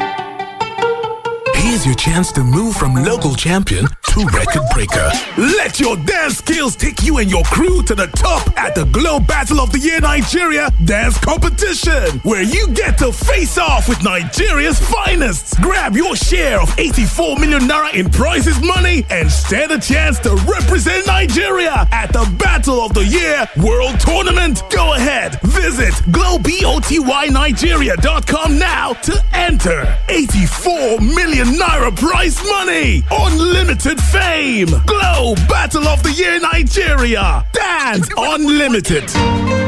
[1.69, 5.11] Here's your chance to move from local champion to record breaker.
[5.37, 9.21] Let your dance skills take you and your crew to the top at the Glo
[9.21, 14.81] Battle of the Year Nigeria Dance Competition, where you get to face off with Nigeria's
[14.81, 15.61] finest.
[15.61, 20.35] Grab your share of 84 million naira in prizes money and stand a chance to
[20.51, 24.63] represent Nigeria at the Battle of the Year World Tournament.
[24.71, 34.69] Go ahead, visit globotynigeria.com now to enter 84 million naira prize money, unlimited fame.
[34.87, 37.45] Glo Battle of the Year Nigeria.
[37.53, 39.68] Dance Unlimited.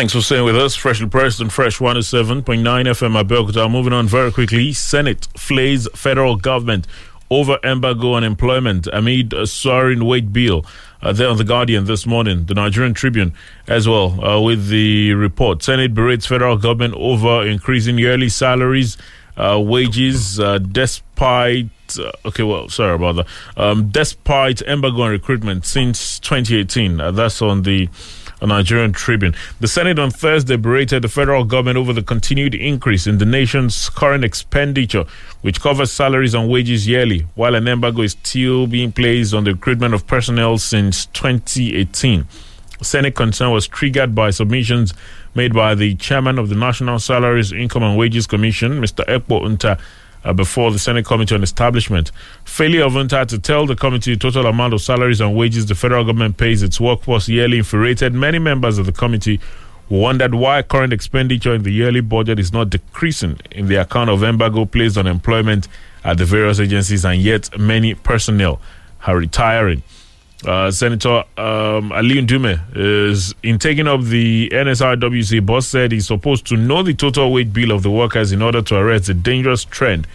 [0.00, 0.74] Thanks for staying with us.
[0.74, 3.70] Freshly pressed and fresh 107.9 FM Abeokuta.
[3.70, 4.72] Moving on very quickly.
[4.72, 6.86] Senate flays federal government
[7.28, 10.64] over embargo on employment amid a soaring wage bill.
[11.02, 13.34] Uh, there on The Guardian this morning, the Nigerian Tribune
[13.68, 15.62] as well, uh, with the report.
[15.62, 18.96] Senate berates federal government over increasing yearly salaries,
[19.36, 21.68] uh, wages, uh, despite.
[21.98, 23.26] Uh, okay, well, sorry about that.
[23.54, 27.02] Um, despite embargo on recruitment since 2018.
[27.02, 27.90] Uh, that's on the
[28.40, 29.34] a Nigerian Tribune.
[29.60, 33.88] The Senate on Thursday berated the federal government over the continued increase in the nation's
[33.88, 35.04] current expenditure,
[35.42, 39.52] which covers salaries and wages yearly, while an embargo is still being placed on the
[39.52, 42.26] recruitment of personnel since 2018.
[42.82, 44.94] Senate concern was triggered by submissions
[45.34, 49.04] made by the chairman of the National Salaries, Income and Wages Commission, Mr.
[49.06, 49.78] Ekpo Nta,
[50.24, 52.10] uh, before the Senate Committee on Establishment.
[52.44, 55.74] Failure of Nta to tell the committee the total amount of salaries and wages the
[55.74, 59.40] federal government pays its workforce yearly infuriated many members of the committee
[59.88, 64.22] wondered why current expenditure in the yearly budget is not decreasing in the account of
[64.22, 65.66] embargo placed on employment
[66.04, 68.60] at the various agencies, and yet many personnel
[69.06, 69.82] are retiring.
[70.46, 76.46] Uh, Senator um, Ali Ndume is in taking up the NSRWC boss said he's supposed
[76.46, 79.64] to know the total wage bill of the workers in order to arrest the dangerous
[79.64, 80.06] trend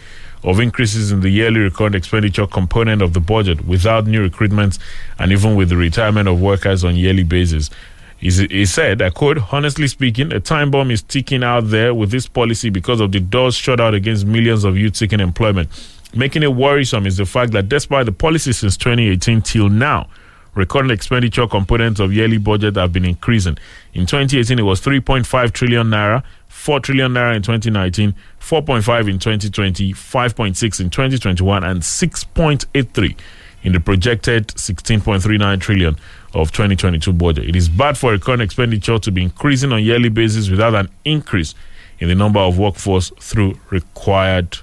[0.42, 4.80] of increases in the yearly recurrent expenditure component of the budget without new recruitments
[5.20, 7.70] and even with the retirement of workers on yearly basis.
[8.18, 12.26] He said, I quote, honestly speaking, a time bomb is ticking out there with this
[12.26, 15.68] policy because of the doors shut out against millions of youth seeking employment.
[16.14, 20.08] Making it worrisome is the fact that despite the policy since 2018 till now,
[20.54, 23.58] recurrent expenditure components of yearly budget have been increasing.
[23.92, 29.92] In 2018, it was 3.5 trillion naira, 4 trillion naira in 2019, 4.5 in 2020,
[29.92, 33.16] 5.6 in 2021, and 6.83
[33.62, 35.96] in the projected 16.39 trillion
[36.34, 37.48] of 2022 budget.
[37.48, 41.54] It is bad for recurrent expenditure to be increasing on yearly basis without an increase
[41.98, 44.58] in the number of workforce through required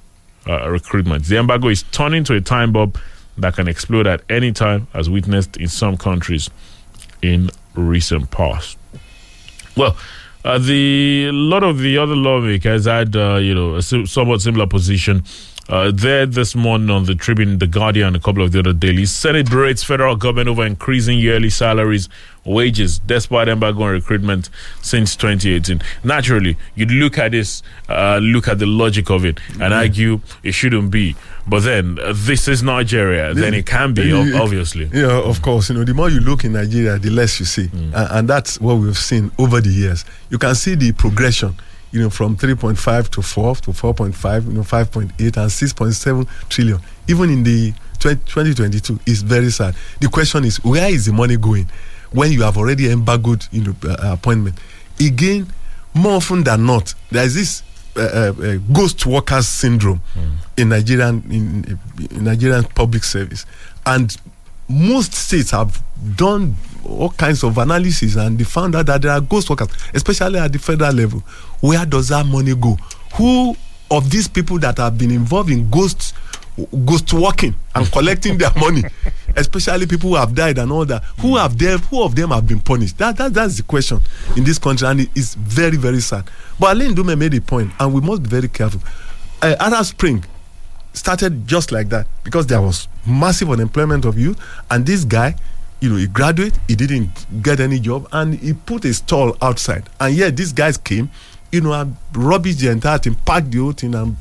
[0.47, 1.25] uh, recruitment.
[1.25, 2.93] The embargo is turning to a time bomb
[3.37, 6.49] that can explode at any time, as witnessed in some countries
[7.21, 8.77] in recent past.
[9.75, 9.97] Well,
[10.45, 15.23] uh, the lot of the other lawmakers had, uh, you know, a somewhat similar position.
[15.69, 18.73] Uh, there this morning on the Tribune, the Guardian, and a couple of the other
[18.73, 22.09] dailies, Senate berates federal government over increasing yearly salaries,
[22.43, 24.49] wages, despite embargo on recruitment
[24.81, 25.81] since 2018.
[26.03, 29.73] Naturally, you'd look at this, uh, look at the logic of it, and mm-hmm.
[29.73, 31.15] argue it shouldn't be.
[31.47, 33.33] But then, uh, this is Nigeria.
[33.33, 34.89] then it can be, obviously.
[34.93, 35.69] Yeah, of course.
[35.69, 37.93] You know, the more you look in Nigeria, the less you see, mm.
[37.93, 40.03] and, and that's what we've seen over the years.
[40.29, 41.55] You can see the progression
[41.93, 46.79] you know, from 3.5 to 4 to 4.5, you know, 5.8 and 6.7 trillion.
[47.07, 49.75] Even in the 20, 2022 is very sad.
[50.01, 51.69] The question is, where is the money going
[52.11, 54.57] when you have already embargoed, you know, uh, appointment?
[54.99, 55.47] Again,
[55.93, 57.63] more often than not, there is this
[57.95, 60.31] uh, uh, uh ghost workers syndrome mm.
[60.57, 61.79] in Nigerian in,
[62.09, 63.45] in Nigerian public service,
[63.85, 64.17] and
[64.67, 65.79] most states have
[66.15, 70.39] done all kinds of analysis and they found out that there are ghost workers, especially
[70.39, 71.23] at the federal level.
[71.63, 72.77] Where does that money go?
[73.15, 73.55] Who
[73.89, 76.13] of these people that have been involved in ghost
[76.85, 78.83] ghost working and collecting their money,
[79.37, 82.45] especially people who have died and all that, who have them, who of them have
[82.45, 82.97] been punished?
[82.97, 84.01] That, that that's the question
[84.35, 86.29] in this country, and it's very very sad.
[86.59, 88.81] But Ali Ndume made a point, and we must be very careful.
[89.41, 90.25] Uh, Arab Spring
[90.91, 94.37] started just like that because there was massive unemployment of youth,
[94.69, 95.33] and this guy
[95.79, 97.09] you know, he graduate, he didn't
[97.43, 99.83] get any job, and he put a stall outside.
[99.99, 101.09] And yet these guys came,
[101.53, 104.17] you know, and rubbish the entire thing, packed the whole thing, and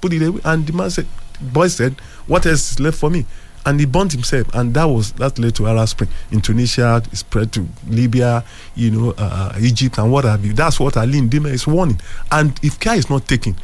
[0.00, 0.40] put it away.
[0.44, 1.06] And the man said,
[1.40, 1.94] boy said,
[2.28, 3.26] what else is left for me?
[3.66, 7.02] And he burnt himself, and that was that led to Arab Spring in Tunisia.
[7.12, 8.44] Spread to Libya,
[8.76, 10.52] you know, uh, uh, Egypt, and what have you.
[10.52, 12.00] That's what Ali Ndume is warning.
[12.30, 13.56] And if care is not taken,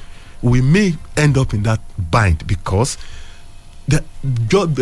[0.43, 1.79] we may end up in that
[2.11, 2.99] bind because
[3.87, 4.03] the
[4.49, 4.77] job,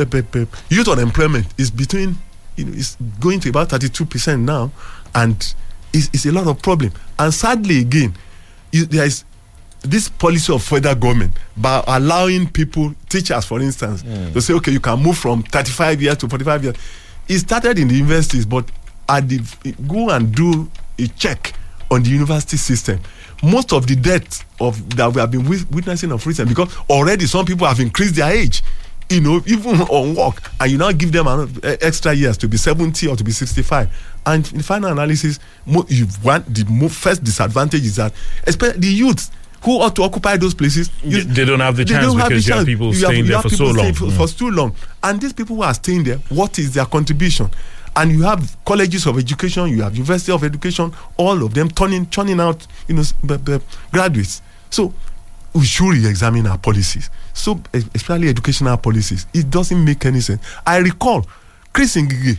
[0.71, 2.17] youth unemployment is between
[2.57, 4.73] you know, it's going to about 32% now,
[5.15, 5.55] and
[5.93, 6.93] it's, it's a lot of problem.
[7.19, 8.15] And sadly, again,
[8.73, 9.25] there is
[9.83, 14.33] this policy of federal government by allowing people, teachers, for instance, mm.
[14.33, 16.77] to say, okay, you can move from 35 years to 45 years.
[17.29, 18.71] It started in the universities, but
[19.09, 19.41] at the
[19.89, 21.53] go and do a check
[21.91, 23.01] on the university system.
[23.43, 27.47] Most of the debt of that we have been witnessing of recent because already some
[27.47, 28.63] people have increased their age
[29.11, 31.51] you know, even on work, and you now give them an
[31.83, 33.89] extra years to be 70 or to be 65.
[34.27, 38.13] And in final analysis, you want the first disadvantage is that,
[38.47, 39.31] especially the youth
[39.63, 42.67] who ought to occupy those places, you, they don't have the chance because you have
[42.67, 43.93] people you staying have, there for so long.
[43.93, 44.17] For, mm.
[44.17, 44.75] for too long.
[45.03, 47.51] And these people who are staying there, what is their contribution?
[47.97, 52.09] And you have colleges of education, you have university of education, all of them turning,
[52.09, 53.61] churning out, you know,
[53.93, 54.43] graduates.
[54.71, 54.95] So
[55.53, 57.11] we should re-examine our policies.
[57.33, 57.61] So,
[57.95, 60.41] especially educational policies, it doesn't make any sense.
[60.65, 61.27] I recall
[61.73, 62.39] Chris Ngige,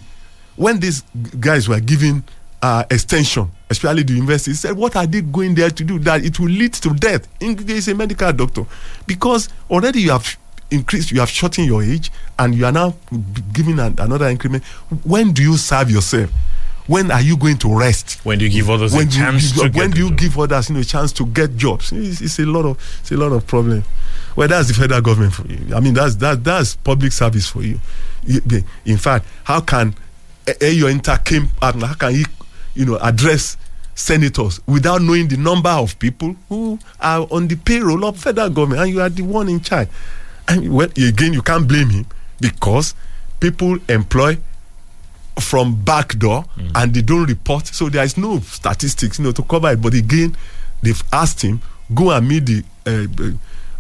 [0.56, 1.04] when these
[1.40, 2.24] guys were giving
[2.62, 6.00] uh, extension, especially the university, said, "What are they going there to do?
[6.00, 8.66] That it will lead to death." Is a medical doctor
[9.08, 10.38] because already you have
[10.70, 12.96] increased, you have shortened your age, and you are now
[13.54, 14.64] giving an, another increment.
[15.04, 16.32] When do you serve yourself?
[16.88, 18.20] when are you going to rest?
[18.26, 20.18] When do you give others when a chance you, to When do you job?
[20.18, 21.94] give others you know, a chance to get jobs?
[21.94, 23.84] It's, it's, a lot of it's a lot of problem.
[24.36, 25.74] Well, that's the federal government for you.
[25.74, 27.80] I mean, that's that that's public service for you.
[28.86, 29.96] In fact, how can
[30.62, 32.26] your Inter came how can he,
[32.76, 33.58] you know, address
[33.96, 38.82] senators without knowing the number of people who are on the payroll of federal government,
[38.82, 39.88] and you are the one in charge?
[40.48, 42.06] And well, again, you can't blame him
[42.40, 42.96] because
[43.40, 44.38] people employ
[45.40, 46.72] from back door mm.
[46.76, 47.68] and they don't report.
[47.68, 49.82] So there is no statistics, you know, to cover it.
[49.82, 50.36] But again,
[50.82, 51.62] they've asked him
[51.94, 53.08] go and meet the uh,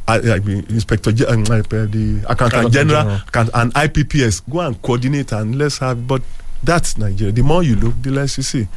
[0.07, 0.36] uh, uh,
[0.70, 4.41] inspector, um, uh, the accountant general, general, and IPPIS.
[4.49, 6.07] Go and coordinate and let's have.
[6.07, 6.22] But
[6.64, 7.32] that's Nigeria.
[7.32, 8.68] The more you look, the less you see.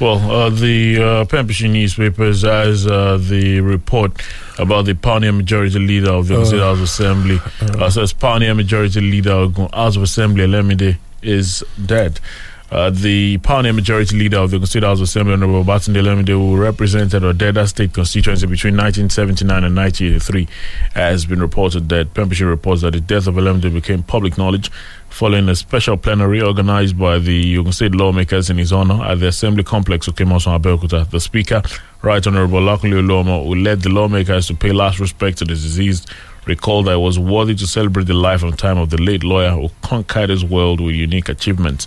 [0.00, 4.20] Well, uh, the uh, Pembrokeshire newspapers has uh, the report
[4.58, 7.40] about the pioneer majority leader of the uh, House Assembly.
[7.62, 12.20] Uh, says pioneer majority leader of House of Assembly, Olamide, is dead.
[12.68, 16.56] Uh, the pioneer majority leader of the State House of Assembly, Honorable Batunde Lemide, who
[16.56, 20.48] represented Odeda State constituency between 1979 and 1983,
[20.94, 24.72] has been reported that Pembrokeshire reports that the death of Lemide became public knowledge
[25.08, 29.62] following a special plenary organized by the State lawmakers in his honor at the Assembly
[29.62, 31.08] Complex, Okemosan, Abeokuta.
[31.08, 31.62] The Speaker,
[32.02, 36.10] Right Honorable Olakunle Oluomo, who led the lawmakers to pay last respect to the deceased,
[36.46, 39.50] recalled that it was worthy to celebrate the life and time of the late lawyer
[39.50, 41.86] who conquered his world with unique achievements.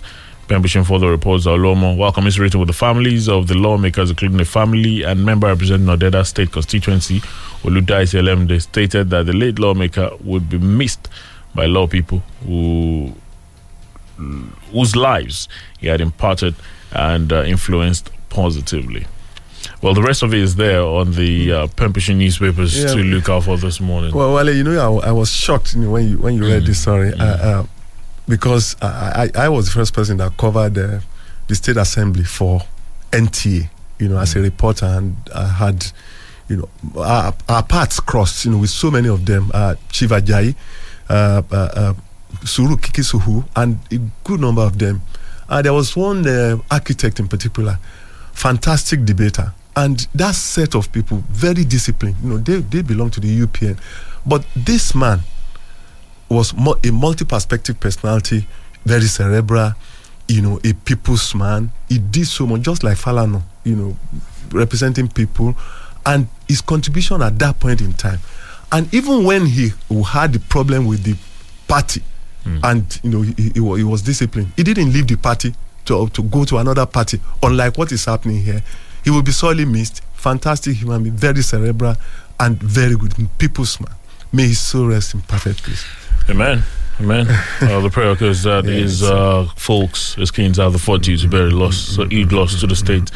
[0.50, 5.04] Pembrokeshire the reports Oluomo, while commiserating with the families of the lawmakers, including the family
[5.04, 7.20] and member representing Odeda State constituency,
[7.62, 11.08] Oludaisi Elemide, stated that the late lawmaker would be missed
[11.54, 13.14] by law people who
[14.72, 15.48] whose lives
[15.78, 16.54] he had imparted
[16.92, 19.06] and uh, influenced positively.
[19.82, 22.88] Well, the rest of it is there on the uh, Pembrokeshire newspapers Yeah.
[22.88, 24.12] to look out for this morning.
[24.12, 26.66] Well, Wale, you know, I, I was shocked you know, when you when you read
[26.66, 27.64] this story uh, uh,
[28.30, 31.00] because I, I I was the first person that covered uh,
[31.48, 32.60] the state assembly for
[33.10, 33.68] NTA,
[33.98, 35.84] you know, as a reporter, and I had,
[36.48, 36.68] you know,
[37.02, 40.54] our, our paths crossed, you know, with so many of them, uh, Chief Ajayi,
[41.08, 41.94] uh, uh, uh,
[42.44, 45.02] Suru Kikisuhu, and a good number of them.
[45.48, 47.78] Uh, there was one uh, architect in particular,
[48.32, 52.14] fantastic debater, and that set of people very disciplined.
[52.22, 53.76] You know, they they belong to the UPN,
[54.24, 55.20] but this man
[56.30, 58.46] was a multi-perspective personality,
[58.84, 59.72] very cerebral.
[60.28, 61.72] You know, a people's man.
[61.88, 63.42] He did so much, just like Falano.
[63.64, 63.96] You know,
[64.52, 65.56] representing people,
[66.06, 68.20] and his contribution at that point in time,
[68.72, 69.70] and even when he
[70.06, 71.16] had the problem with the
[71.66, 72.02] party,
[72.44, 72.58] hmm.
[72.62, 74.52] and you know he, he, he was disciplined.
[74.56, 75.52] He didn't leave the party
[75.86, 77.20] to to go to another party.
[77.42, 78.62] Unlike what is happening here,
[79.04, 80.02] he will be sorely missed.
[80.14, 81.96] Fantastic human being, very cerebral,
[82.38, 83.94] and very good people's man.
[84.32, 85.84] May his soul rest in perfect peace.
[86.30, 86.62] Amen.
[87.00, 87.26] Amen.
[87.62, 91.50] uh, the prayer is that his uh, folks, his kings, have the fortitude to bear
[91.50, 93.10] loss, so eat loss to the state.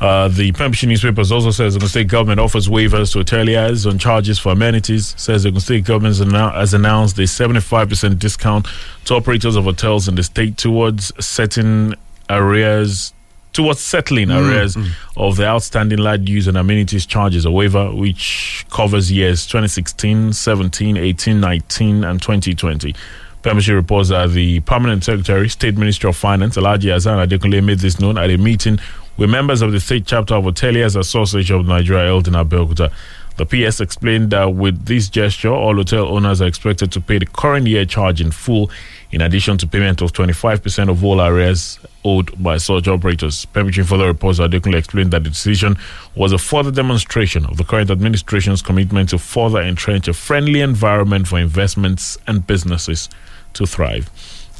[0.00, 4.40] Uh, the Pembrokeshire newspapers also says the state government offers waivers to hoteliers on charges
[4.40, 5.14] for amenities.
[5.16, 8.66] Says the state government has annou- has announced a 75% discount
[9.04, 11.94] to operators of hotels in the state towards setting
[12.28, 13.12] arrears
[13.52, 14.76] towards settling Mm, arrears
[15.16, 20.96] of the outstanding land use and amenities charges, a waiver which covers years 2016, 17,
[20.96, 22.94] 18, 19, and 2020.
[23.42, 28.00] Pembrokeshire reports that the Permanent Secretary, State Ministry of Finance, Alhaji Hassan Adekunle, made this
[28.00, 28.78] known at a meeting
[29.16, 32.90] with members of the state chapter of Hoteliers Association of Nigeria held in Abeokuta.
[33.36, 37.26] The PS explained that with this gesture, all hotel owners are expected to pay the
[37.26, 38.70] current year charge in full,
[39.10, 43.44] in addition to payment of 25% of all arrears owed by such operators.
[43.46, 45.76] Pembrokeshire further reports Adekunle explained that the decision
[46.14, 51.26] was a further demonstration of the current administration's commitment to further entrench a friendly environment
[51.26, 53.08] for investments and businesses
[53.54, 54.10] to thrive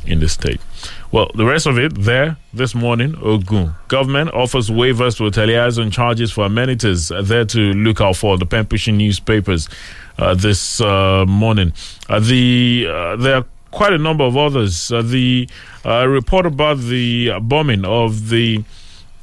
[0.06, 0.60] in the state.
[1.10, 3.74] Well, the rest of it there this morning, Ogun.
[3.88, 7.10] Government offers waivers to hoteliers on charges for amenities.
[7.10, 9.68] Uh, There to look out for the Pembrokeshire newspapers
[10.18, 11.72] uh, this uh, morning.
[12.08, 14.90] Uh, the uh, there quite a number of others.
[14.92, 15.48] Uh, the
[15.84, 18.64] uh, report about the bombing of the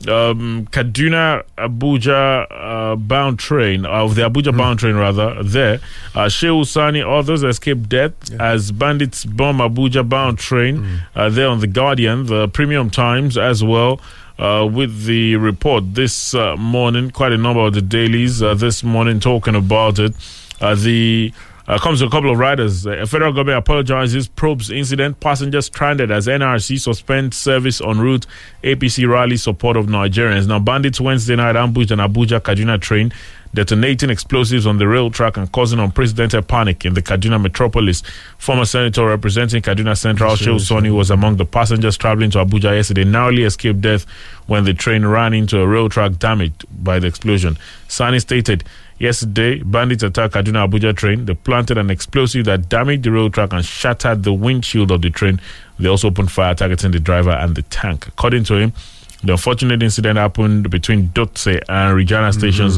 [0.07, 5.79] um, Kaduna Abuja uh, bound train, of the Abuja bound train rather, there.
[6.13, 11.59] Uh, Shehu Sani, others escaped death as bandits bomb Abuja bound train uh, there on
[11.59, 13.99] The Guardian, the Premium Times as well.
[14.37, 18.83] Uh, with the report this uh, morning, quite a number of the dailies uh, this
[18.83, 20.13] morning talking about it.
[20.59, 21.31] Uh, the
[21.67, 22.85] uh, comes to a couple of riders.
[22.85, 25.19] Uh, federal government apologizes, probes incident.
[25.19, 28.27] Passengers stranded as NRC suspends service en route.
[28.63, 30.47] APC rally support of Nigerians.
[30.47, 33.11] Now, bandits Wednesday night ambushed an Abuja Kaduna train,
[33.53, 38.03] detonating explosives on the rail track and causing unprecedented panic in the Kaduna metropolis.
[38.37, 43.05] Former senator representing Kaduna Central, Shehu Sani, was among the passengers traveling to Abuja yesterday.
[43.05, 44.05] Narrowly escaped death
[44.45, 47.57] when the train ran into a rail track damaged by the explosion.
[47.87, 48.63] Sani stated.
[48.97, 51.25] Yesterday, bandits attacked Kaduna Abuja train.
[51.25, 55.09] They planted an explosive that damaged the rail track and shattered the windshield of the
[55.09, 55.41] train.
[55.79, 58.07] They also opened fire targeting the driver and the tank.
[58.07, 58.73] According to him,
[59.21, 62.77] the unfortunate incident happened between Dutse and Rijana stations,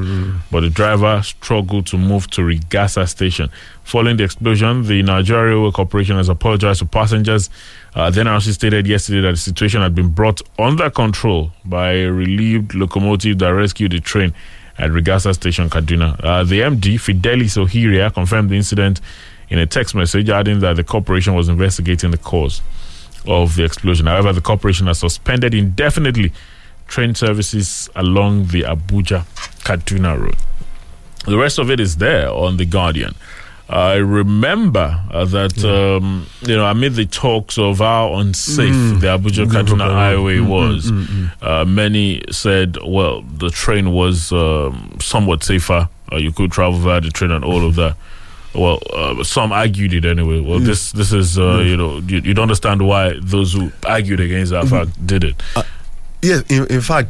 [0.49, 3.49] but the driver struggled to move to Rigasa station.
[3.83, 7.49] Following the explosion, the Nigeria Railway Corporation has apologized to passengers.
[7.93, 12.11] Uh, then also stated yesterday that the situation had been brought under control by a
[12.11, 14.33] relieved locomotive that rescued the train
[14.77, 16.19] at Rigasa Station, Kaduna.
[16.23, 19.01] Uh, the MD, Fidelis Okhiria, confirmed the incident
[19.49, 22.61] in a text message, adding that the corporation was investigating the cause
[23.25, 24.05] of the explosion.
[24.05, 26.31] However, the corporation has suspended indefinitely
[26.87, 29.25] train services along the Abuja
[29.63, 30.35] Kaduna road.
[31.25, 33.15] The rest of it is there on The Guardian.
[33.69, 39.01] I remember uh, that um, you know amid the talks of how unsafe Mm.
[39.01, 43.49] the Abuja Mm, Kaduna mm, highway mm, was, mm, mm, uh, many said, well, the
[43.49, 45.89] train was um, somewhat safer.
[46.11, 47.95] Uh, you could travel via the train and all of that.
[48.55, 50.39] Well, uh, some argued it anyway.
[50.39, 50.91] Well, Yes.
[50.93, 51.67] this this is uh, Yes.
[51.67, 55.35] you know you, you don't understand why those who argued against that fact did it.
[56.21, 57.09] Yes, in, in fact,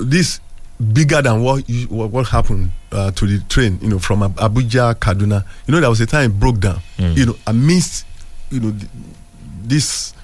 [0.00, 0.40] this
[0.92, 3.78] bigger than what you, what, what happened uh, to the train.
[3.82, 5.44] You know, from Abuja, Kaduna.
[5.66, 6.80] You know, there was a time it broke down.
[6.98, 7.16] Mm.
[7.16, 8.06] You know, amidst
[8.50, 8.90] you know th-
[9.64, 10.14] this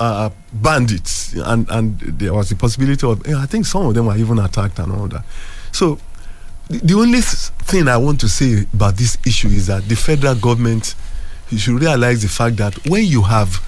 [0.00, 3.26] uh, bandits, and and there was the possibility of.
[3.28, 5.24] I think some of them were even attacked and all that.
[5.72, 5.98] So.
[6.68, 10.34] The the only thing I want to say about this issue is that the federal
[10.34, 10.96] government
[11.48, 13.62] you should realize the fact that when you have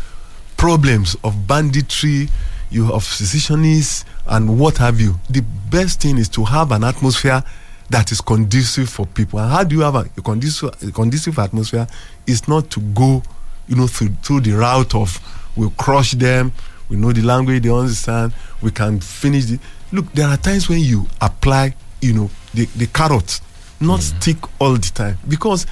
[0.56, 2.28] problems of banditry,
[2.70, 7.42] you have secessionists and what have you, the best thing is to have an atmosphere
[7.90, 9.38] that is conducive for people.
[9.38, 11.86] And how do you have a, a conducive, a conducive atmosphere?
[12.26, 13.22] Is not to go,
[13.66, 15.18] you know, through, through the route of
[15.56, 16.52] we'll crush them,
[16.88, 19.58] we know the language they understand, we can finish the.
[19.92, 23.40] Look, there are times when you apply, you know, the, the carrot,
[23.80, 24.20] not mm.
[24.20, 25.18] stick all the time.
[25.26, 25.66] Because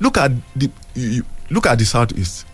[0.00, 2.46] look at the you, look at the southeast,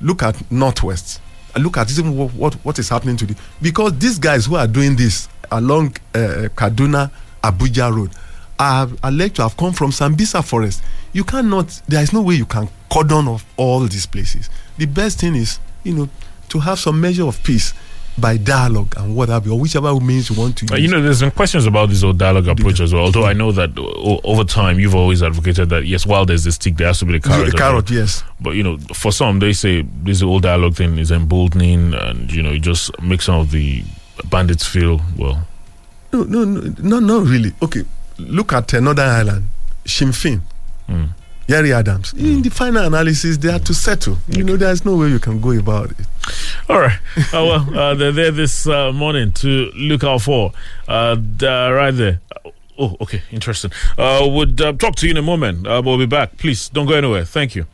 [0.00, 1.20] look at northwest,
[1.58, 4.66] look at even what, what, what is happening to the because these guys who are
[4.66, 7.10] doing this along uh, Kaduna
[7.42, 8.10] Abuja road
[8.58, 10.82] are alleged to have come from Sambisa forest.
[11.12, 11.80] You cannot.
[11.88, 14.48] There is no way you can cordon off all these places.
[14.78, 16.08] The best thing is, you know,
[16.48, 17.74] to have some measure of peace
[18.18, 20.72] by dialogue and what have you, or whichever means you want to use.
[20.72, 23.04] Uh, you know, there's been questions about this whole dialogue approach as well.
[23.04, 26.52] Although I know that o- over time you've always advocated that yes, while there's the
[26.52, 27.50] stick, there has to be the carrot.
[27.52, 28.24] the carrot, yes.
[28.40, 32.42] But you know, for some, they say this whole dialogue thing is emboldening, and you
[32.42, 33.84] know, it just makes some of the
[34.30, 35.46] bandits feel well.
[36.12, 37.52] No, no, no, no, not really.
[37.62, 37.82] Okay,
[38.18, 39.48] look at another island, Ireland,
[39.84, 40.40] Sinn Fein,
[40.88, 41.08] Mm.
[41.48, 42.12] Gerry Adams.
[42.14, 44.18] In the final analysis, they are to settle.
[44.28, 46.06] You know, there's no way you can go about it.
[46.68, 46.98] All right.
[47.16, 50.52] Uh, well, uh, they're there this uh, morning to look out for.
[50.88, 52.20] Uh, uh, right there.
[52.78, 53.22] Oh, okay.
[53.30, 53.70] Interesting.
[53.96, 55.66] Uh, would uh, talk to you in a moment.
[55.66, 56.36] Uh, we'll be back.
[56.36, 57.24] Please don't go anywhere.
[57.24, 57.66] Thank you.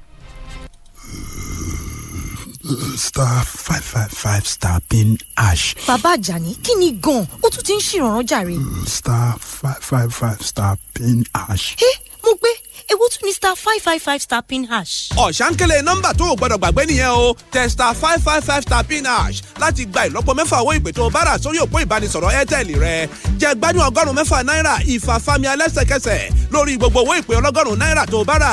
[2.97, 7.75] star five five five star pin hash bàbá àjàní kí ni gan-an ó tún ti
[7.75, 8.55] ń ṣèrànràn jàre.
[8.87, 11.75] star five five five star pin hash.
[11.83, 11.91] ẹ
[12.23, 12.53] mo gbé
[12.93, 15.09] ewu tún ní star five five five star pin hash.
[15.17, 19.43] ọ̀sánkélé nọ́mbà tó o gbọ́dọ̀ gbàgbé nìyẹn o testa five five five star pin hash
[19.61, 23.09] láti gba ìlọ́po mẹ́fà owó ìpè tó o bá rà sórí òpó ìbánisọ̀rọ̀ airtel rẹ
[23.41, 26.21] jẹ́ gbádùn ọgọ́rùn-ún mẹ́fà náírà ìfàfàmì alẹ́sẹ̀kẹsẹ̀
[26.55, 28.53] lórí gbogbo owó ìpè ọlọ́gọ́rùn-ún náírà tó o bá rà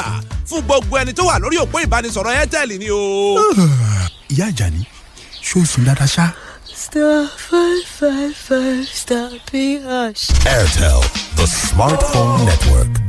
[0.49, 3.01] fún gbogbo ẹni tó wà lórí òpó ìbánisọ̀rọ̀ airtel ni o.
[4.33, 4.81] ìyá àjàní
[5.47, 6.25] ṣó sùn dáadáa ṣá.
[6.83, 10.23] star five five five star pin hash.
[10.55, 11.01] Airtel,
[11.35, 13.08] the smartphone network.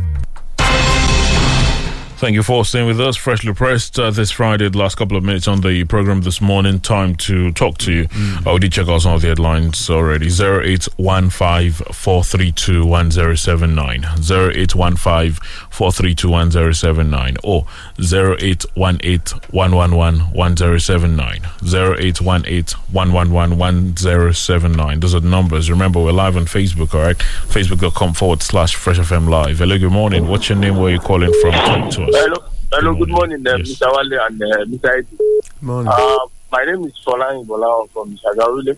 [2.20, 3.16] Thank you for staying with us.
[3.16, 6.78] Freshly pressed uh, this Friday, the last couple of minutes on the program this morning.
[6.78, 8.08] Time to talk to you.
[8.46, 10.26] Uh, we did check out some of the headlines already.
[10.26, 14.04] 0815 432 1079.
[14.04, 15.32] 0815
[15.70, 17.36] 432 1079.
[17.42, 17.64] Or
[17.98, 21.40] 0818 111 1079.
[21.64, 25.00] 0818 111 1079.
[25.00, 25.70] Those are the numbers.
[25.70, 27.16] Remember, we're live on Facebook, all right?
[27.16, 29.60] Facebook.com forward slash Fresh FM Live.
[29.60, 30.28] Hello, good morning.
[30.28, 30.76] What's your name?
[30.76, 31.52] Where are you calling from?
[31.52, 32.09] Talk to us.
[32.12, 32.36] Hello,
[32.72, 32.94] hello.
[32.94, 33.86] Good morning, uh, Mr.
[33.94, 34.98] Wale and uh, Mr.
[34.98, 35.16] Eddie.
[35.60, 35.92] Morning.
[35.94, 36.18] Uh,
[36.50, 38.76] my name is Folan Ibola from Shagarile.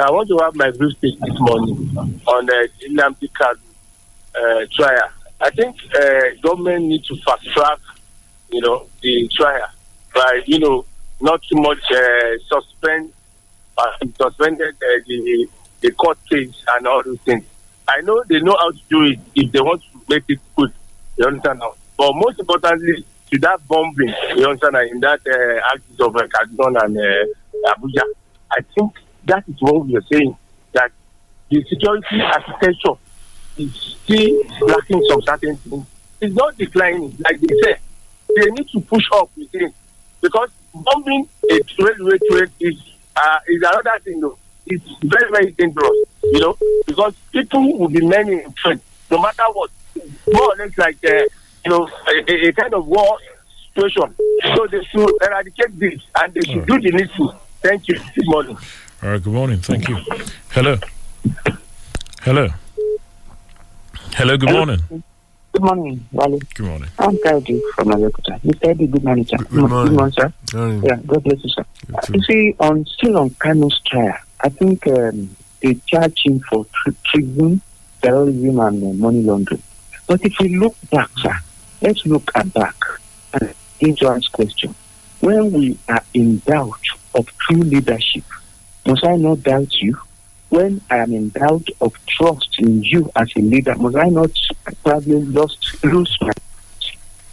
[0.00, 1.94] I want to have my brief speech this morning
[2.26, 3.60] on the Nnamdi Kanu
[4.34, 5.10] uh, trial.
[5.40, 7.78] I think uh, government need to fast track,
[8.50, 9.68] you know, the trial
[10.14, 10.84] by, you know,
[11.20, 13.12] not too much uh, suspend,
[13.76, 15.46] uh, suspended uh, the
[15.82, 17.44] the court case and all those things.
[17.88, 20.72] I know they know how to do it if they want to make it good.
[21.18, 21.74] You understand now?
[22.00, 26.96] But most importantly, to that bombing, you understand, in that uh, of uh, Kaduna and
[26.96, 28.04] uh, Abuja,
[28.50, 28.92] I think
[29.26, 30.34] that is what we are saying
[30.72, 30.90] that
[31.50, 32.94] the security architecture
[33.58, 35.84] is still lacking some certain things.
[36.22, 37.76] It's not declining, like they say.
[38.34, 39.74] They need to push up with it
[40.22, 42.80] because bombing a railway train is
[43.14, 44.20] uh, is another thing.
[44.20, 44.38] Though.
[44.64, 48.80] It's very very dangerous, you know, because people will be many in train,
[49.10, 49.70] no matter what.
[50.32, 51.24] More or less like uh,
[51.64, 53.18] you know a, a, a kind of war
[53.74, 54.14] situation.
[54.56, 57.34] So they should eradicate this and they should do the needful.
[57.62, 57.98] Thank you.
[58.14, 58.56] Good morning.
[59.02, 59.60] All right, good morning.
[59.60, 59.96] Thank you.
[60.50, 60.76] Hello.
[62.22, 62.48] Hello.
[64.14, 64.66] Hello, good Hello.
[64.66, 65.02] morning.
[65.52, 66.38] Good morning, Wale.
[66.54, 66.88] Good morning.
[66.98, 68.40] I'm Kaidi from Abeokuta.
[68.42, 68.68] Mr.
[68.68, 69.36] Eddie, good morning, sir.
[69.38, 69.88] Good morning.
[69.88, 70.32] Good morning, sir.
[70.54, 70.82] Morning.
[70.84, 71.64] Yeah, God bless you, sir.
[71.92, 76.66] Uh, you see, on still on Kanu's trial, I think um, they charge him for
[77.04, 77.60] treason,
[78.00, 79.62] terrorism, and uh, money laundering.
[80.06, 81.36] But if we look back, sir,
[81.80, 82.76] let's look at back
[83.32, 84.74] and begin to ask questions.
[85.20, 86.80] When we are in doubt
[87.14, 88.24] of true leadership,
[88.86, 89.98] must I not doubt you?
[90.48, 94.30] When I am in doubt of trust in you as a leader, must I not
[94.82, 96.32] probably lost lose my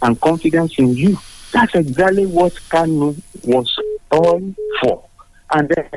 [0.02, 1.18] and confidence in you?
[1.52, 3.74] That's exactly what Kanu was
[4.10, 5.04] all for.
[5.50, 5.88] And then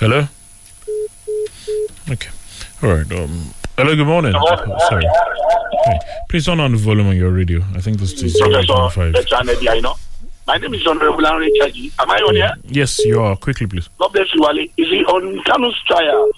[0.00, 0.26] Hello.
[2.10, 2.30] Okay.
[2.82, 3.12] All right.
[3.12, 3.52] Um.
[3.76, 3.94] Hello.
[3.94, 4.32] Good morning.
[4.34, 5.04] Oh, sorry.
[5.04, 5.98] Okay.
[6.30, 7.60] Please turn on the volume on your radio.
[7.74, 9.14] I think this is zero eight one five.
[10.46, 11.92] My name is Honorable Henry Chaji.
[11.98, 12.50] Am I on here?
[12.64, 13.36] Yes, you are.
[13.36, 13.90] Quickly, please.
[13.98, 14.66] God bless you, Wale.
[14.78, 16.30] You see, on Kanu's trial,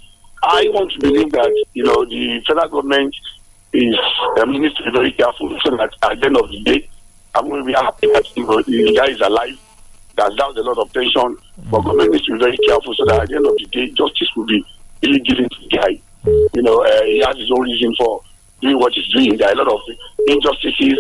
[0.43, 3.15] I want to believe that, you know, the federal government
[3.73, 3.95] is,
[4.39, 6.89] I mean, needs to be very careful so that at the end of the day,
[7.37, 9.57] I'm going to be happy that, you know, the guy is alive.
[10.17, 11.39] That's down a lot of tension.
[11.71, 13.89] But government needs to be very careful so that at the end of the day,
[13.91, 14.65] justice will be
[15.03, 16.01] really given to the guy.
[16.55, 18.23] You know, uh, he has his own reason for
[18.61, 19.37] doing what he's doing.
[19.37, 19.81] There are a lot of
[20.29, 20.99] injustices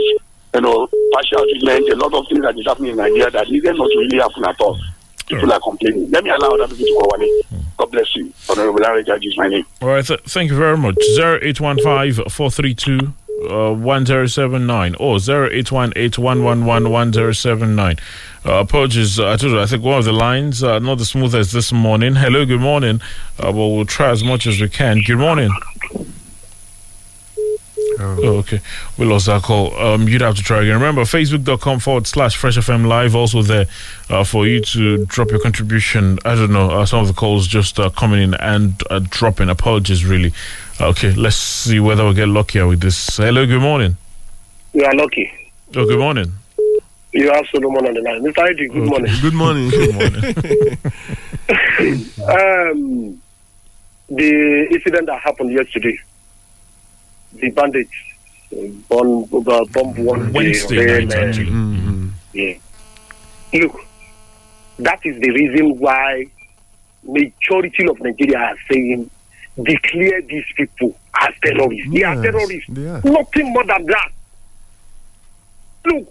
[0.54, 3.76] you know, partial treatment, a lot of things that is happening in Nigeria that needed
[3.76, 4.78] not really happen at all.
[5.26, 6.10] People are complaining.
[6.10, 7.64] Let me allow people to call one.
[7.78, 8.32] God bless you.
[8.50, 9.64] Honorable Larry Judge is my name.
[9.80, 10.04] All right.
[10.04, 10.96] Th- thank you very much.
[11.16, 13.14] 0815 432
[13.50, 16.42] uh, 1079 or 0818
[18.44, 21.52] uh, apologies, I told you, I think one of the lines uh, not the smoothest
[21.52, 22.16] this morning.
[22.16, 23.00] Hello, good morning.
[23.38, 25.00] Uh, but we'll try as much as we can.
[25.06, 25.50] Good morning.
[27.98, 28.60] Oh, okay.
[28.98, 29.74] We lost that call.
[29.78, 30.74] Um, you'd have to try again.
[30.74, 33.66] Remember, facebook.com forward slash Fresh FM Live, also there
[34.10, 36.18] uh, for you to drop your contribution.
[36.24, 39.48] I don't know, uh, some of the calls just uh, coming in and uh, dropping.
[39.50, 40.32] Apologies, really.
[40.80, 43.16] okay, let's see whether we get luckier with this.
[43.16, 43.96] Hello, good morning.
[44.72, 45.30] You are lucky.
[45.76, 46.32] Oh, good morning.
[47.12, 48.22] You have Solomon on the line.
[48.22, 48.50] Mr.
[48.50, 48.88] Edi, good Okay.
[48.88, 49.14] morning.
[49.20, 49.68] Good morning.
[49.70, 50.22] Good morning.
[52.28, 53.22] um,
[54.08, 55.98] the incident that happened yesterday,
[57.34, 57.90] the bandits
[58.52, 62.10] uh, bomb, uh, bomb one Wednesday day, night, actually.
[62.32, 62.54] Yeah.
[63.54, 63.80] Look,
[64.78, 66.26] that is the reason why
[67.04, 69.10] majority of Nigeria are saying
[69.62, 71.92] declare these people as terrorists.
[71.92, 72.66] They are terrorists.
[72.70, 73.00] they are.
[73.04, 74.08] Nothing more than that.
[75.84, 76.08] Look,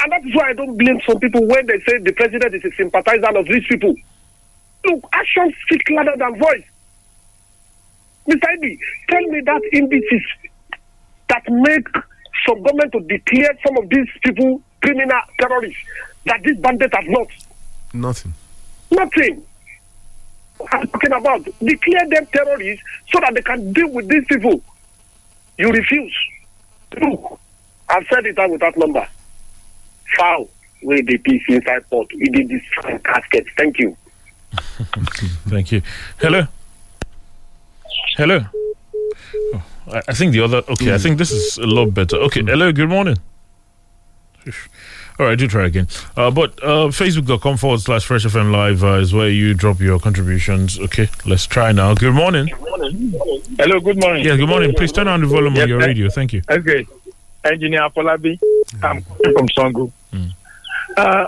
[0.00, 2.64] and that is why I don't blame some people when they say the president is
[2.64, 3.94] a sympathizer of these people.
[4.86, 6.64] Look, actions speak louder than voice.
[8.28, 8.54] Mr.
[8.54, 10.22] Ibi, tell me that indices
[11.28, 11.86] that make
[12.46, 15.80] some government to declare some of these people criminal terrorists
[16.26, 17.28] that these bandits have not.
[17.92, 18.34] Nothing.
[18.90, 19.42] Nothing.
[20.72, 21.44] I'm talking about.
[21.62, 24.62] Declare them terrorists so that they can deal with these people.
[25.58, 26.14] You refuse.
[27.00, 27.40] Look,
[27.88, 29.06] I've said it out with that number.
[30.16, 30.48] Foul
[30.82, 32.08] with the peace inside port.
[32.14, 32.62] We did this
[33.04, 33.46] casket.
[33.56, 33.96] Thank you.
[35.48, 35.82] Thank you.
[36.18, 36.46] Hello.
[38.16, 38.40] Hello.
[39.54, 39.62] Oh,
[39.92, 40.62] I, I think the other.
[40.68, 42.16] Okay, I think this is a lot better.
[42.16, 42.42] Okay.
[42.42, 42.72] Hello.
[42.72, 43.16] Good morning.
[45.18, 45.86] All right, do try again.
[46.16, 49.98] Uh, but uh, Facebook.com forward slash Fresh FM Live uh, is where you drop your
[50.00, 50.78] contributions.
[50.78, 51.94] Okay, let's try now.
[51.94, 52.48] Good morning.
[52.48, 54.24] Hello, good morning.
[54.24, 54.74] Yeah, good morning.
[54.74, 55.86] Please turn on the volume Yes, on your sir.
[55.86, 56.08] radio.
[56.10, 56.42] Thank you.
[56.50, 56.84] Okay.
[57.44, 58.38] Engineer Folabi,
[58.82, 59.92] I'm calling from Sango.
[60.96, 61.26] Uh,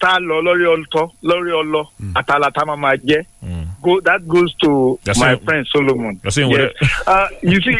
[0.00, 1.82] tá a bá gún ata nínú odó tá a lọ lórí ọlọ lórí ọlọ
[2.14, 3.22] àtàlà tá a máa máa jẹ.
[3.82, 6.20] Go that goes to You're my saying- friend Solomon.
[6.24, 6.72] yes.
[7.06, 7.76] uh, you see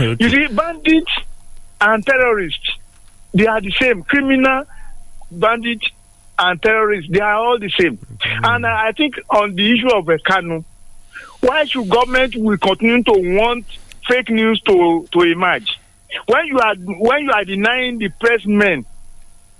[0.20, 1.12] you see bandits
[1.80, 2.70] and terrorists
[3.34, 4.02] they are the same.
[4.04, 4.64] Criminal
[5.30, 5.86] bandits
[6.38, 7.98] and terrorists they are all the same.
[8.42, 10.64] And uh, I think on the issue of uh, Kanu
[11.40, 13.66] why should government will continue to want
[14.08, 15.78] fake news to to emerge?
[16.26, 18.84] When you are when you are denying the press men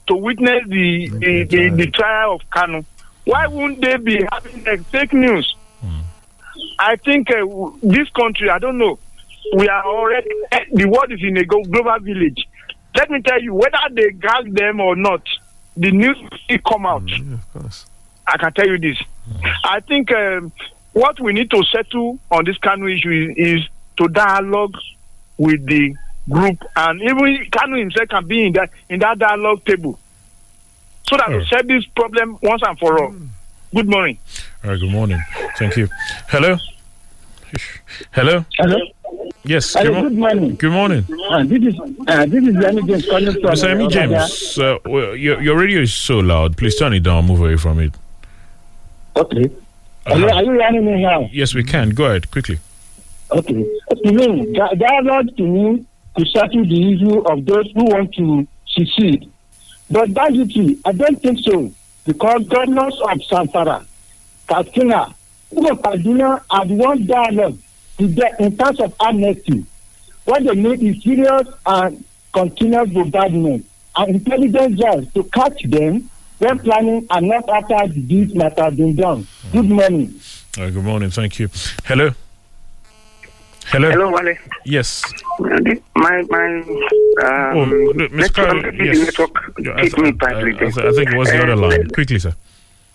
[0.08, 2.84] to witness the the, the, the trial of Kanu.
[3.24, 5.56] Why wouldn't they be having uh, fake news?
[6.78, 7.44] I think uh,
[7.82, 8.98] this country I don't know.
[9.56, 12.46] We are already eh, the world is in a global village.
[12.96, 15.22] Let me tell you whether they gag them or not
[15.76, 16.16] the news
[16.48, 17.10] will come out.
[17.10, 17.86] Of course.
[18.26, 18.96] I can tell you this.
[19.64, 20.52] I think um,
[20.92, 24.74] what we need to settle on this Kanu issue is, is to dialogue
[25.36, 25.94] with the
[26.30, 29.98] group, and even Kanu himself can be in that in that dialogue table,
[31.08, 33.14] so that we solve this problem once and for all.
[33.74, 34.18] Good morning.
[34.64, 35.20] All right, good morning.
[35.58, 35.88] Thank you.
[36.28, 36.56] Hello.
[38.12, 38.44] Hello.
[38.58, 38.78] Hello.
[39.44, 39.74] Yes.
[39.74, 40.54] Hello, mo- good morning.
[40.56, 41.06] Good morning.
[41.28, 43.42] Uh, this is uh, this is Yemi James calling from.
[43.42, 43.74] Mr.
[43.74, 46.56] Emi uh, James, uh, well, your, your radio is so loud.
[46.56, 47.26] Please turn it down.
[47.26, 47.92] Move away from it.
[49.16, 49.50] Okay.
[50.06, 51.28] Are you, are you running me now?
[51.32, 51.90] Yes, we can.
[51.90, 52.58] Go ahead quickly.
[53.30, 53.64] Okay.
[54.04, 55.86] To me, dialogue to me
[56.16, 59.30] to settle the issue of those who want to secede.
[59.90, 61.72] But banditry, I don't think so.
[62.06, 63.86] Because governors of Zamfara,
[64.46, 65.14] Katsina,
[65.52, 67.58] even Kaduna are one dialogue
[67.98, 69.64] to get in terms of amnesty.
[70.24, 76.58] What they need is serious and continuous bombardment and intelligence drives to catch them when
[76.58, 79.26] planning and not after the deeds might have been done.
[79.52, 80.20] Good morning.
[80.58, 81.10] Uh, good morning.
[81.10, 81.48] Thank you.
[81.84, 82.10] Hello.
[83.72, 83.90] Hello.
[83.90, 84.36] Hello, Wale.
[84.64, 85.02] Yes.
[85.96, 88.10] My my um, Oh, Ms.
[88.12, 88.98] network, yes.
[89.06, 90.54] network Yeah, I hit th- me badly.
[90.54, 91.88] I, th- I think it was the Uh, other line.
[91.90, 92.34] Quickly, sir.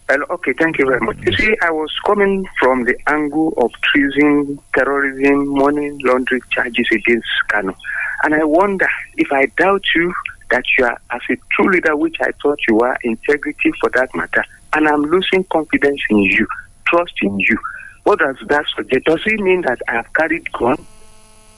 [0.09, 1.17] Hello, okay, thank you very much.
[1.25, 7.27] You see, I was coming from the angle of treason, terrorism, money laundering charges against
[7.51, 7.75] Kanu.
[8.23, 10.13] And I wonder if I doubt you
[10.49, 14.13] that you are, as a true leader, which I thought you are, integrity for that
[14.15, 14.43] matter,
[14.73, 16.47] and I'm losing confidence in you,
[16.87, 17.57] trust in you.
[18.03, 19.05] What does that suggest?
[19.05, 20.85] Does it mean that I have carried gun?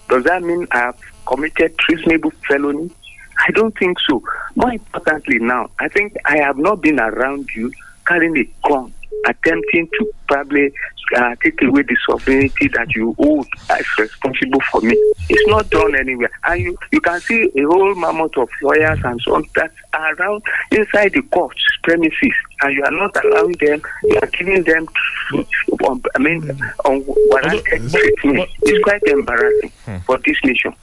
[0.09, 2.91] Does that mean I have committed treasonable felony?
[3.47, 4.21] I don't think so.
[4.55, 7.71] More importantly, now, I think I have not been around you
[8.05, 8.93] carrying a gun,
[9.25, 10.71] attempting to probably
[11.15, 14.95] uh, take away the sovereignty that you hold as responsible for me.
[15.29, 16.31] It's not done anywhere.
[16.45, 20.15] And you, you can see a whole mammoth of lawyers and so on that are
[20.15, 24.87] around inside the court premises, and you are not allowing them, you are giving them,
[25.87, 26.49] um, I mean,
[26.85, 28.49] unwarranted treatment.
[28.61, 29.71] It's quite embarrassing
[30.05, 30.73] for this nation.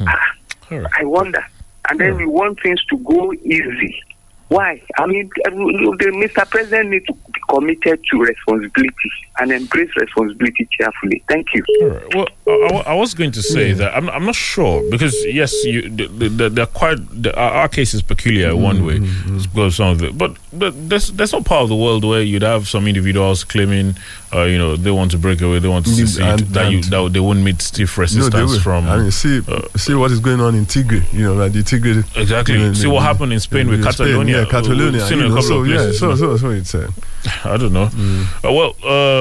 [0.00, 0.34] Ah,
[0.70, 1.44] I wonder.
[1.88, 4.02] And then we want things to go easy.
[4.50, 4.82] Why?
[4.98, 6.48] I mean, uh, the Mr.
[6.50, 11.22] President needs to be committed to responsibility and embrace responsibility cheerfully.
[11.28, 11.64] Thank you.
[12.12, 15.88] Well, I, I was going to say that I'm, I'm not sure because yes, you
[15.88, 19.90] the, the, they're quite the, our, our case is peculiar in one way because some
[19.90, 22.86] of it, but but there's there's no part of the world where you'd have some
[22.88, 23.94] individuals claiming,
[24.34, 26.72] uh, you know, they want to break away, they want to Mm, secede, and- that
[26.72, 28.58] you that they won't meet stiff resistance will.
[28.60, 28.88] from.
[28.88, 29.40] I mean, see,
[29.76, 31.04] see what is going on in Tigray.
[31.12, 32.04] You know, like the Tigray.
[32.16, 32.58] Exactly.
[32.58, 34.38] know, See the- what happened in Spain with in Catalonia.
[34.40, 34.92] Yeah, Catalonia.
[34.92, 36.74] We've seen you a couple so of yeah, so so so it's.
[36.74, 36.90] Uh,
[37.44, 37.90] I don't know.
[38.42, 38.74] Uh, well,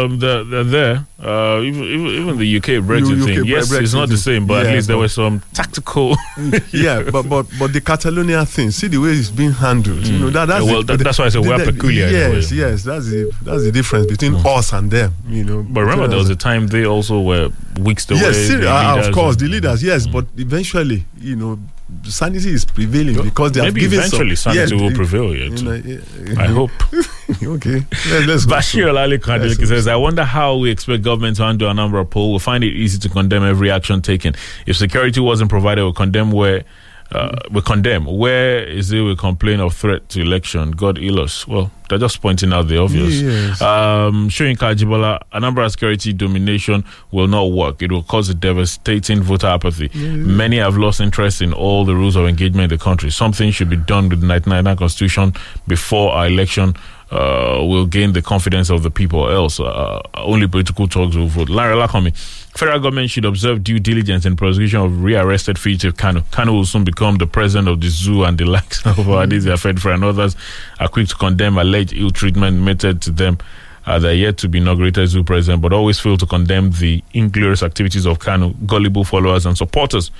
[0.05, 1.05] um, they're, they're there.
[1.21, 3.45] Uh, even, even the UK Brexit UK thing.
[3.45, 6.15] Yes, Brexit it's not the same, but Yeah, at least there were some tactical.
[6.71, 10.07] yeah, but but but the Catalonia thing, see the way it's being handled.
[10.07, 12.51] You know that that's Yeah, well, the, that- that's why I said we're peculiar Yes,
[12.51, 15.13] yes, that's the that's the difference between us and them.
[15.27, 17.49] You know, But remember, there was a time they also were
[17.83, 18.19] weeks away.
[18.21, 21.59] yes, the uh, of course, the leaders, yes, but eventually, you know,
[22.03, 25.35] sanity is prevailing because they have given eventually some, sanity yeah, will prevail.
[25.35, 25.65] Yeah, you too.
[25.65, 26.41] know, yeah.
[26.41, 26.71] I hope.
[27.43, 31.69] okay, Let- let's Bashir Ali Kadelki says, I wonder how we expect government to handle
[31.69, 32.33] a number of poll.
[32.33, 34.35] We find it easy to condemn every action taken.
[34.65, 36.63] If security wasn't provided, we condemn where
[37.11, 38.05] uh, we condemn.
[38.05, 40.71] Where is it we complain of threat to election?
[40.71, 41.47] God heal us.
[41.47, 43.21] Well, they're just pointing out the obvious.
[43.21, 43.59] Yes.
[43.61, 47.81] Um, showing Kajibola, Anambra security domination will not work.
[47.81, 49.89] It will cause a devastating voter apathy.
[49.97, 53.09] Many have lost interest in all the rules of engagement in the country.
[53.09, 55.33] Something should be done with the 1999 constitution
[55.67, 56.75] before our election
[57.11, 59.29] uh, will gain the confidence of the people.
[59.29, 61.49] Else, uh, only political talks will vote.
[61.49, 62.15] Larry Lakomi,
[62.55, 66.21] federal government should observe due diligence in prosecution of rearrested fugitive Kanu.
[66.31, 69.95] Kanu will soon become the president of the zoo and the likes of Adizia Fedfra
[69.95, 70.35] and others
[70.79, 73.37] are quick to condemn alleged ill treatment meted to them.
[73.85, 77.63] Uh, they're yet to be inaugurated zoo president, but always fail to condemn the inglorious
[77.63, 80.11] activities of Kanu, gullible followers and supporters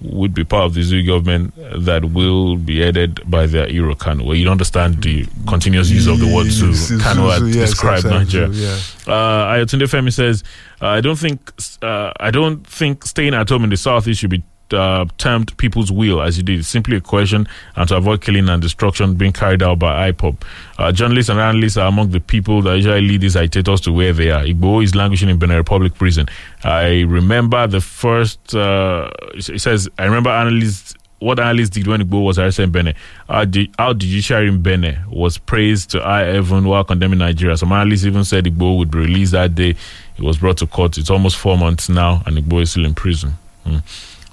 [0.00, 4.24] would be part of the zoo government that will be headed by their hero Kanu.
[4.24, 6.46] Well, you don't understand the continuous use of the word.
[6.46, 8.48] Yes, Kanu had yes, described Nigeria.
[8.48, 8.78] yeah.
[9.06, 10.44] Uh, Ayotunde Femi says,
[10.80, 14.30] uh, "I don't think uh, I don't think staying at home in the southeast should
[14.30, 16.58] be." Uh, termed people's will as you did.
[16.58, 20.36] It's simply a question and to avoid killing and destruction being carried out by IPOB.
[20.78, 24.12] Uh, journalists and analysts are among the people that usually lead these agitators to where
[24.12, 24.44] they are.
[24.44, 26.26] Igboho is languishing in Benin Republic prison.
[26.64, 32.24] I remember the first, uh, it says, I remember analysts what analysts did when Igboho
[32.26, 32.94] was arrested in Benin.
[33.28, 37.56] Our, ju- our judiciary in Benin was praised to high heaven while condemning Nigeria.
[37.56, 39.74] Some analysts even said Igboho would be released that day.
[40.14, 40.96] He was brought to court.
[40.98, 43.32] It's almost four months now, and Igboho is still in prison.
[43.64, 43.78] Hmm.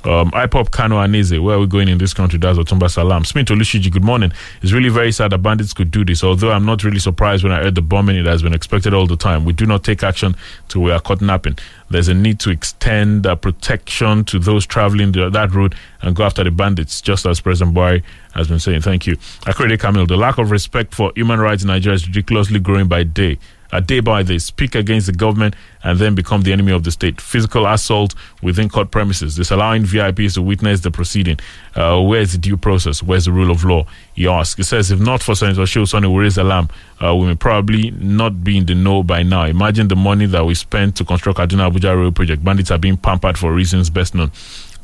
[0.05, 2.37] Um, IPOB Kano Aneze, where are we going in this country?
[2.37, 3.25] That's Otumba Salam.
[3.25, 4.31] Smith Olushiji, good morning.
[4.61, 7.51] It's really very sad that bandits could do this, although I'm not really surprised when
[7.51, 8.15] I heard the bombing.
[8.15, 9.45] It has been expected all the time.
[9.45, 10.35] We do not take action
[10.67, 11.57] till we are caught napping.
[11.89, 16.23] There's a need to extend uh, protection to those traveling the, that route and go
[16.23, 18.03] after the bandits, just as President Buhari
[18.35, 18.81] has been saying.
[18.81, 19.15] Thank you.
[19.47, 23.01] Akrede Kamil, the lack of respect for human rights in Nigeria is ridiculously growing by
[23.01, 23.39] day.
[23.75, 25.53] A day by day, speak against the government
[25.83, 27.19] and then become the enemy of the state.
[27.19, 31.37] Physical assault within court premises, disallowing VIPs to witness the proceeding.
[31.75, 33.03] Uh, where's the due process?
[33.03, 33.85] Where's the rule of law?
[34.13, 34.55] He asks.
[34.55, 36.69] He says, if not for Senator Shil we raise alarm.
[37.03, 39.43] Uh, we may probably not be in the know by now.
[39.43, 42.45] Imagine the money that we spent to construct Kaduna Abuja Rail project.
[42.45, 44.31] Bandits are being pampered for reasons best known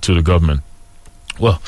[0.01, 0.63] to the government.
[1.41, 1.59] Well,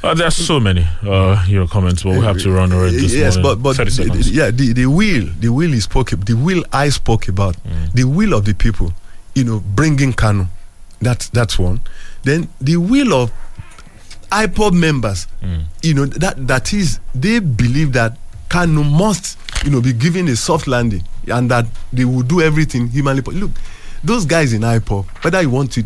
[0.00, 3.12] Uh, there are so many uh, your comments, but we have to run already this
[3.14, 3.62] yes, morning.
[3.62, 7.26] but but the- yeah, the the will, the will is spoke, the will I spoke
[7.28, 7.92] about, Mm.
[7.94, 8.92] the will of the people,
[9.34, 10.46] you know, bringing Kanu,
[11.02, 11.80] that's that's one.
[12.22, 13.32] Then the will of
[14.30, 15.64] IPOB members, Mm.
[15.82, 18.16] you know, that that is they believe that
[18.48, 22.86] Kanu must, you know, be given a soft landing and that they will do everything
[22.88, 23.22] humanly.
[23.22, 23.50] Look,
[24.04, 25.82] those guys in IPOB, whether you want to